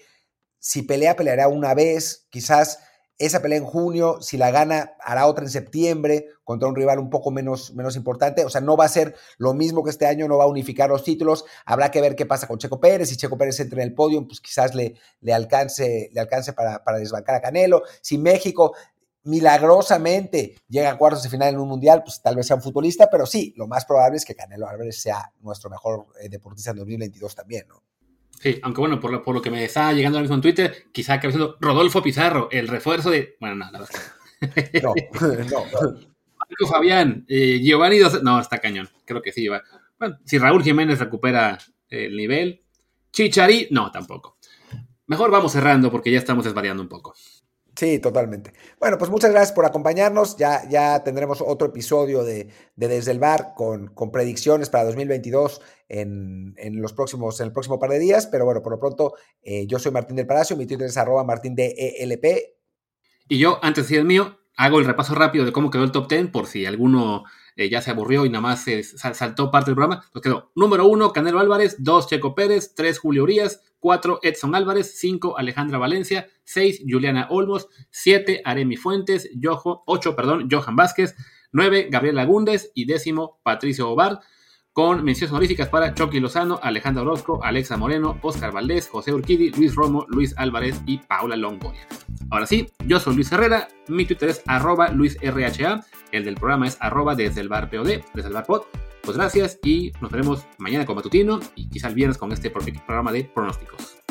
[0.63, 2.79] si pelea, peleará una vez, quizás
[3.17, 7.09] esa pelea en junio, si la gana, hará otra en septiembre contra un rival un
[7.09, 8.45] poco menos, menos importante.
[8.45, 10.89] O sea, no va a ser lo mismo que este año, no va a unificar
[10.89, 11.43] los títulos.
[11.65, 13.09] Habrá que ver qué pasa con Checo Pérez.
[13.09, 16.81] Si Checo Pérez entra en el podio, pues quizás le, le alcance, le alcance para,
[16.81, 17.83] para desbancar a Canelo.
[18.01, 18.73] Si México
[19.23, 23.09] milagrosamente llega a cuartos de final en un mundial, pues tal vez sea un futbolista,
[23.11, 26.77] pero sí, lo más probable es que Canelo Álvarez sea nuestro mejor eh, deportista en
[26.77, 27.83] 2022 también, ¿no?
[28.39, 30.85] Sí, aunque bueno, por lo, por lo que me está llegando ahora mismo en Twitter,
[30.91, 33.37] quizá que siendo Rodolfo Pizarro, el refuerzo de.
[33.39, 34.83] Bueno, no, la verdad.
[34.83, 34.93] No,
[35.51, 35.65] no.
[36.37, 38.21] Marco Fabián, eh, Giovanni Dos.
[38.21, 38.89] No, está cañón.
[39.05, 39.47] Creo que sí.
[39.47, 39.63] Va.
[39.97, 41.57] Bueno, si Raúl Jiménez recupera
[41.89, 42.61] el nivel.
[43.11, 44.37] Chichari, no, tampoco.
[45.07, 47.13] Mejor vamos cerrando porque ya estamos desvariando un poco.
[47.83, 48.53] Sí, totalmente.
[48.79, 50.37] Bueno, pues muchas gracias por acompañarnos.
[50.37, 55.59] Ya, ya tendremos otro episodio de, Desde el Bar con, con predicciones para 2022
[55.89, 58.25] en, en, los próximos, en el próximo par de días.
[58.27, 61.25] Pero bueno, por lo pronto, eh, yo soy Martín del Palacio, mi Twitter es arroba
[61.25, 62.23] martindelp.
[63.27, 66.07] Y yo, antes de el mío, hago el repaso rápido de cómo quedó el top
[66.07, 67.25] 10 por si alguno
[67.57, 68.63] eh, ya se aburrió y nada más
[68.95, 70.05] saltó parte del programa.
[70.13, 74.97] Nos quedó número 1, Canelo Álvarez, 2, Checo Pérez, 3, Julio Urias, 4, Edson Álvarez,
[74.97, 81.15] 5, Alejandra Valencia, 6, Juliana Olmos, 7, Aremi Fuentes, 8, perdón, Johan Vázquez,
[81.51, 84.21] 9, Gabriel Lagúndez y décimo, Patricio Obar
[84.71, 89.75] con menciones honoríficas para Chucky Lozano, Alejandro Orozco, Alexa Moreno, Oscar Valdés, José Urquidi, Luis
[89.75, 91.85] Romo, Luis Álvarez y Paula Longoria.
[92.31, 96.77] Ahora sí, yo soy Luis Herrera, mi Twitter es arroba LuisRHA, el del programa es
[96.79, 98.61] arroba desde el bar POD, desde el bar pod.
[99.03, 103.11] Pues gracias y nos veremos mañana con Matutino y quizás el viernes con este programa
[103.11, 104.02] de pronósticos.